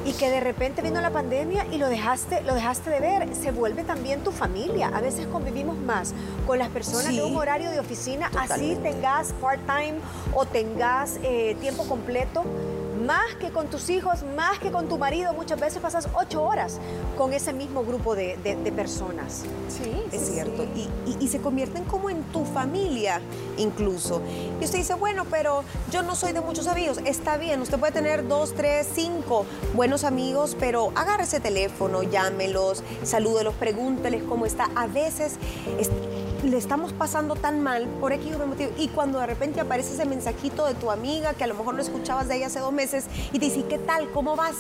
y 0.05 0.12
que 0.13 0.29
de 0.29 0.41
repente 0.41 0.81
vino 0.81 0.99
la 0.99 1.12
pandemia 1.12 1.65
y 1.71 1.77
lo 1.77 1.88
dejaste, 1.88 2.41
lo 2.41 2.53
dejaste 2.53 2.89
de 2.89 2.99
ver, 2.99 3.33
se 3.33 3.51
vuelve 3.51 3.83
también 3.83 4.21
tu 4.21 4.31
familia. 4.31 4.91
A 4.93 4.99
veces 4.99 5.25
convivimos 5.27 5.77
más 5.77 6.13
con 6.45 6.59
las 6.59 6.67
personas 6.69 7.15
de 7.15 7.23
un 7.23 7.38
horario 7.38 7.71
de 7.71 7.79
oficina, 7.79 8.29
así 8.38 8.77
tengas 8.83 9.33
part-time 9.41 9.99
o 10.33 10.45
tengas 10.45 11.19
eh, 11.23 11.55
tiempo 11.62 11.83
completo 11.88 12.43
más 13.06 13.36
que 13.39 13.50
con 13.50 13.68
tus 13.68 13.89
hijos, 13.89 14.24
más 14.36 14.60
que 14.60 14.72
con 14.72 14.88
tu 14.88 14.98
marido. 14.98 15.34
Muchas 15.34 15.60
veces 15.60 15.82
pasas 15.82 16.08
ocho 16.13 16.44
horas 16.44 16.80
con 17.18 17.34
ese 17.34 17.54
mismo 17.54 17.84
grupo 17.84 18.16
de, 18.16 18.38
personas. 18.76 19.44
Sí, 19.70 19.92
es 20.12 20.30
cierto. 20.30 20.66
Y, 21.20 21.28
se 21.28 21.39
convierten 21.39 21.84
como 21.86 22.10
en 22.12 22.22
tu 22.26 22.46
familia 22.46 23.20
incluso. 23.58 24.22
Y 24.62 24.66
usted 24.66 24.78
dice, 24.80 24.94
bueno, 24.94 25.26
pero 25.30 25.63
yo 25.92 26.04
no 26.04 26.16
soy 26.16 26.32
de 26.32 26.42
muchos 26.42 26.68
amigos. 26.68 27.00
Está 27.06 27.38
bien, 27.38 27.62
usted 27.62 27.80
puede 27.80 27.92
tener 27.92 28.28
dos, 28.28 28.54
tres, 28.54 28.88
cinco 28.94 29.46
buenos 29.74 30.04
amigos, 30.04 30.56
pero 30.60 30.92
agarre 30.96 31.24
ese 31.24 31.39
teléfono, 31.39 32.04
llámelos, 32.04 32.84
salúdelos, 33.04 33.56
pregúnteles 33.56 34.24
cómo 34.24 34.46
está. 34.46 34.70
A 34.76 34.86
veces 34.86 35.38
le 36.43 36.58
estamos 36.58 36.93
pasando 36.93 37.36
tan 37.36 37.62
mal 37.62 37.88
por 37.99 38.12
X 38.12 38.38
motivo. 38.38 38.71
Y 38.77 38.89
cuando 38.89 39.19
de 39.19 39.27
repente 39.27 39.62
aparece 39.62 39.93
ese 39.93 40.06
mensajito 40.06 40.65
de 40.65 40.73
tu 40.75 40.91
amiga 40.91 41.34
que 41.34 41.43
a 41.43 41.47
lo 41.47 41.56
mejor 41.56 41.75
no 41.75 41.82
escuchabas 41.82 42.27
de 42.27 42.38
ella 42.38 42.47
hace 42.47 42.60
dos 42.60 42.73
meses 42.73 43.06
y 43.32 43.39
te 43.39 43.45
dice, 43.45 43.65
¿qué 43.67 43.79
tal? 43.79 44.10
¿Cómo 44.12 44.36
vas? 44.36 44.56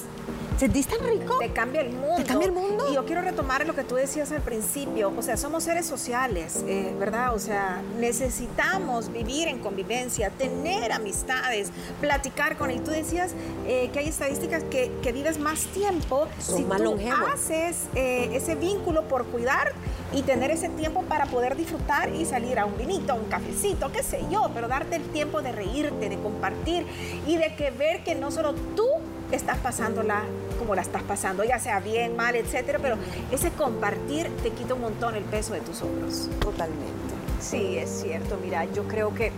¿Sentís 0.63 0.87
tan 0.87 1.05
rico? 1.05 1.39
Te 1.39 1.49
cambia 1.49 1.81
el 1.81 1.89
mundo. 1.89 2.15
Te 2.15 2.23
cambia 2.23 2.45
el 2.45 2.53
mundo. 2.53 2.87
Y 2.89 2.95
yo 2.95 3.03
quiero 3.03 3.21
retomar 3.21 3.67
lo 3.67 3.75
que 3.75 3.83
tú 3.83 3.95
decías 3.95 4.31
al 4.31 4.39
principio. 4.39 5.11
O 5.17 5.21
sea, 5.21 5.35
somos 5.35 5.65
seres 5.65 5.85
sociales, 5.85 6.63
eh, 6.65 6.95
¿verdad? 6.97 7.35
O 7.35 7.39
sea, 7.39 7.81
necesitamos 7.99 9.11
vivir 9.11 9.49
en 9.49 9.59
convivencia, 9.59 10.29
tener 10.29 10.93
amistades, 10.93 11.69
platicar 11.99 12.55
con 12.55 12.71
él. 12.71 12.81
Tú 12.81 12.91
decías 12.91 13.33
eh, 13.67 13.89
que 13.91 13.99
hay 13.99 14.07
estadísticas 14.07 14.63
que, 14.63 14.89
vives 15.13 15.37
más 15.37 15.65
tiempo 15.65 16.29
si 16.39 16.63
más 16.63 16.81
tú 16.81 16.95
haces 17.31 17.75
eh, 17.93 18.29
ese 18.33 18.55
vínculo 18.55 19.03
por 19.09 19.25
cuidar 19.25 19.73
y 20.13 20.21
tener 20.21 20.49
ese 20.49 20.69
tiempo 20.69 21.03
para 21.03 21.25
poder 21.25 21.57
disfrutar 21.57 22.09
y 22.15 22.25
salir 22.25 22.57
a 22.57 22.65
un 22.65 22.77
vinito, 22.77 23.11
a 23.11 23.15
un 23.15 23.25
cafecito, 23.25 23.91
qué 23.91 24.01
sé 24.01 24.23
yo, 24.31 24.49
pero 24.53 24.69
darte 24.69 24.95
el 24.95 25.03
tiempo 25.09 25.41
de 25.41 25.51
reírte, 25.51 26.09
de 26.09 26.17
compartir 26.17 26.87
y 27.27 27.35
de 27.35 27.53
que 27.55 27.69
ver 27.69 28.03
que 28.03 28.15
no 28.15 28.31
solo 28.31 28.55
tú 28.75 28.87
estás 29.35 29.57
pasándola 29.57 30.23
como 30.59 30.75
la 30.75 30.81
estás 30.81 31.03
pasando, 31.03 31.43
ya 31.43 31.59
sea 31.59 31.79
bien, 31.79 32.15
mal, 32.15 32.35
etcétera, 32.35 32.79
pero 32.81 32.95
ese 33.31 33.51
compartir 33.51 34.29
te 34.41 34.51
quita 34.51 34.73
un 34.73 34.81
montón 34.81 35.15
el 35.15 35.23
peso 35.23 35.53
de 35.53 35.61
tus 35.61 35.81
hombros. 35.81 36.29
Totalmente. 36.39 37.13
Sí, 37.39 37.77
es 37.77 37.89
cierto. 37.89 38.37
Mira, 38.41 38.63
yo 38.65 38.87
creo 38.87 39.13
que 39.13 39.31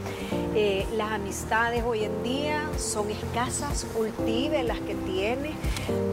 eh, 0.54 0.86
las 0.96 1.12
amistades 1.12 1.84
hoy 1.84 2.04
en 2.04 2.24
día 2.24 2.70
son 2.78 3.10
escasas, 3.10 3.86
cultive 3.96 4.62
las 4.64 4.80
que 4.82 4.94
tienes, 4.94 5.54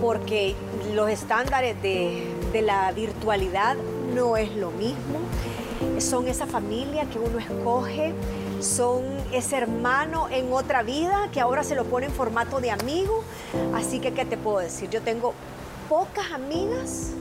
porque 0.00 0.54
los 0.94 1.10
estándares 1.10 1.80
de, 1.82 2.26
de 2.52 2.62
la 2.62 2.90
virtualidad 2.92 3.76
no 4.14 4.38
es 4.38 4.54
lo 4.56 4.70
mismo. 4.70 5.20
Son 5.98 6.28
esa 6.28 6.46
familia 6.46 7.04
que 7.10 7.18
uno 7.18 7.38
escoge, 7.38 8.14
son 8.62 9.04
ese 9.32 9.56
hermano 9.56 10.28
en 10.30 10.52
otra 10.52 10.82
vida 10.82 11.28
que 11.32 11.40
ahora 11.40 11.64
se 11.64 11.74
lo 11.74 11.84
pone 11.84 12.06
en 12.06 12.12
formato 12.12 12.60
de 12.60 12.70
amigo. 12.70 13.22
Así 13.74 13.98
que, 14.00 14.12
¿qué 14.12 14.24
te 14.24 14.36
puedo 14.36 14.58
decir? 14.58 14.88
Yo 14.90 15.02
tengo 15.02 15.34
pocas 15.88 16.32
amigas 16.32 17.12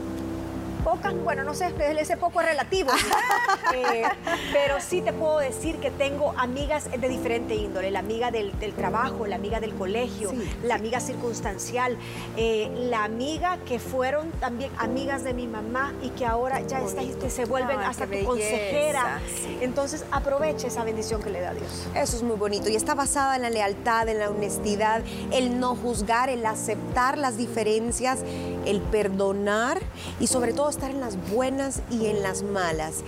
pocas, 0.82 1.14
bueno, 1.14 1.44
no 1.44 1.54
sé, 1.54 1.72
ese 1.98 2.16
poco 2.16 2.40
es 2.40 2.48
relativo, 2.48 2.90
eh, 3.74 4.04
pero 4.52 4.80
sí 4.80 5.02
te 5.02 5.12
puedo 5.12 5.38
decir 5.38 5.76
que 5.76 5.90
tengo 5.90 6.34
amigas 6.36 6.90
de 6.90 7.08
diferente 7.08 7.54
índole, 7.54 7.90
la 7.90 8.00
amiga 8.00 8.30
del, 8.30 8.52
trabajo, 8.76 9.26
la 9.26 9.36
amiga 9.36 9.60
del 9.60 9.74
colegio, 9.74 10.32
la 10.62 10.74
amiga 10.74 11.00
circunstancial, 11.00 11.96
eh, 12.36 12.70
la 12.90 13.04
amiga 13.04 13.58
que 13.66 13.78
fueron 13.78 14.30
también 14.32 14.70
amigas 14.78 15.24
de 15.24 15.34
mi 15.34 15.46
mamá 15.46 15.92
y 16.02 16.10
que 16.10 16.26
ahora 16.26 16.60
ya 16.60 16.80
está, 16.80 17.02
se 17.28 17.44
vuelven 17.44 17.80
hasta 17.80 18.06
tu 18.06 18.24
consejera. 18.24 19.20
Entonces 19.60 20.04
aproveche 20.10 20.68
esa 20.68 20.84
bendición 20.84 21.22
que 21.22 21.30
le 21.30 21.40
da 21.40 21.54
Dios. 21.54 21.86
Eso 21.94 22.16
es 22.16 22.22
muy 22.22 22.36
bonito 22.36 22.68
y 22.68 22.76
está 22.76 22.94
basada 22.94 23.36
en 23.36 23.42
la 23.42 23.50
lealtad, 23.50 24.08
en 24.08 24.18
la 24.18 24.30
honestidad, 24.30 25.02
el 25.32 25.60
no 25.60 25.74
juzgar, 25.74 26.28
el 26.28 26.44
aceptar 26.46 27.18
las 27.18 27.36
diferencias, 27.36 28.20
el 28.66 28.80
perdonar 28.80 29.80
y 30.20 30.26
sobre 30.26 30.52
todo 30.52 30.68
estar 30.68 30.90
en 30.90 31.00
las 31.00 31.16
buenas 31.30 31.82
y 31.90 32.06
en 32.06 32.22
las 32.22 32.42
malas. 32.42 33.02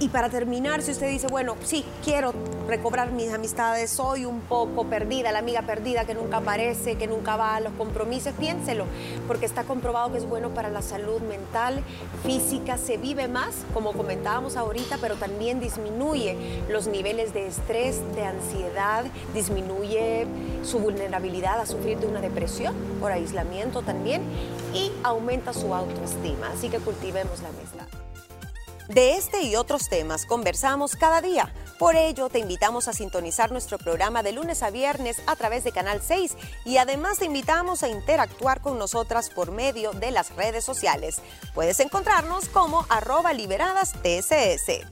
Y 0.00 0.08
para 0.08 0.28
terminar, 0.28 0.82
si 0.82 0.92
usted 0.92 1.08
dice, 1.08 1.26
bueno, 1.26 1.56
sí, 1.64 1.84
quiero 2.04 2.32
recobrar 2.68 3.10
mis 3.12 3.32
amistades, 3.32 3.90
soy 3.90 4.24
un 4.26 4.40
poco 4.40 4.84
perdida, 4.84 5.32
la 5.32 5.40
amiga 5.40 5.62
perdida 5.62 6.04
que 6.04 6.14
nunca 6.14 6.36
aparece, 6.36 6.96
que 6.96 7.06
nunca 7.06 7.36
va 7.36 7.56
a 7.56 7.60
los 7.60 7.72
compromisos, 7.72 8.32
piénselo, 8.34 8.84
porque 9.26 9.46
está 9.46 9.64
comprobado 9.64 10.12
que 10.12 10.18
es 10.18 10.28
bueno 10.28 10.50
para 10.50 10.68
la 10.68 10.82
salud 10.82 11.20
mental, 11.22 11.82
física, 12.24 12.78
se 12.78 12.96
vive 12.96 13.26
más, 13.26 13.54
como 13.74 13.92
comentábamos 13.92 14.56
ahorita, 14.56 14.98
pero 15.00 15.16
también 15.16 15.60
disminuye 15.60 16.36
los 16.68 16.86
niveles 16.86 17.32
de 17.32 17.46
estrés, 17.46 18.00
de 18.14 18.24
ansiedad, 18.24 19.04
disminuye 19.34 20.26
su 20.62 20.78
vulnerabilidad 20.78 21.60
a 21.60 21.66
sufrir 21.66 21.98
de 21.98 22.06
una 22.06 22.20
depresión 22.20 22.74
por 23.00 23.12
aislamiento 23.12 23.82
también 23.82 24.22
y 24.74 24.92
aumenta 25.02 25.52
su 25.52 25.74
autoestima. 25.74 26.50
Así 26.50 26.68
que 26.68 26.78
cultivemos 26.78 27.40
la 27.40 27.48
amistad. 27.48 27.86
De 28.88 29.16
este 29.16 29.42
y 29.42 29.54
otros 29.54 29.90
temas 29.90 30.24
conversamos 30.24 30.96
cada 30.96 31.20
día. 31.20 31.52
Por 31.78 31.94
ello, 31.94 32.30
te 32.30 32.38
invitamos 32.38 32.88
a 32.88 32.94
sintonizar 32.94 33.52
nuestro 33.52 33.76
programa 33.76 34.22
de 34.22 34.32
lunes 34.32 34.62
a 34.62 34.70
viernes 34.70 35.20
a 35.26 35.36
través 35.36 35.62
de 35.62 35.72
Canal 35.72 36.00
6 36.02 36.36
y 36.64 36.78
además 36.78 37.18
te 37.18 37.26
invitamos 37.26 37.82
a 37.82 37.88
interactuar 37.88 38.62
con 38.62 38.78
nosotras 38.78 39.28
por 39.28 39.52
medio 39.52 39.92
de 39.92 40.10
las 40.10 40.34
redes 40.34 40.64
sociales. 40.64 41.20
Puedes 41.54 41.80
encontrarnos 41.80 42.48
como 42.48 42.86
arroba 42.88 43.34
liberadas 43.34 43.92
TSS. 43.92 44.86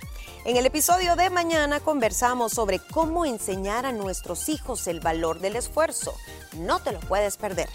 En 0.45 0.57
el 0.57 0.66
episodio 0.66 1.16
de 1.16 1.31
mañana 1.31 1.81
conversamos 1.81 2.53
sobre 2.53 2.79
cómo 2.79 3.25
enseñar 3.25 3.87
a 3.87 3.92
nuestros 3.92 4.51
hijos 4.51 4.87
el 4.87 5.01
valor 5.01 5.40
del 5.40 5.57
esfuerzo. 5.57 6.14
No 6.59 6.81
te 6.81 6.92
lo 6.92 7.01
puedes 7.01 7.38
perder. 7.38 7.69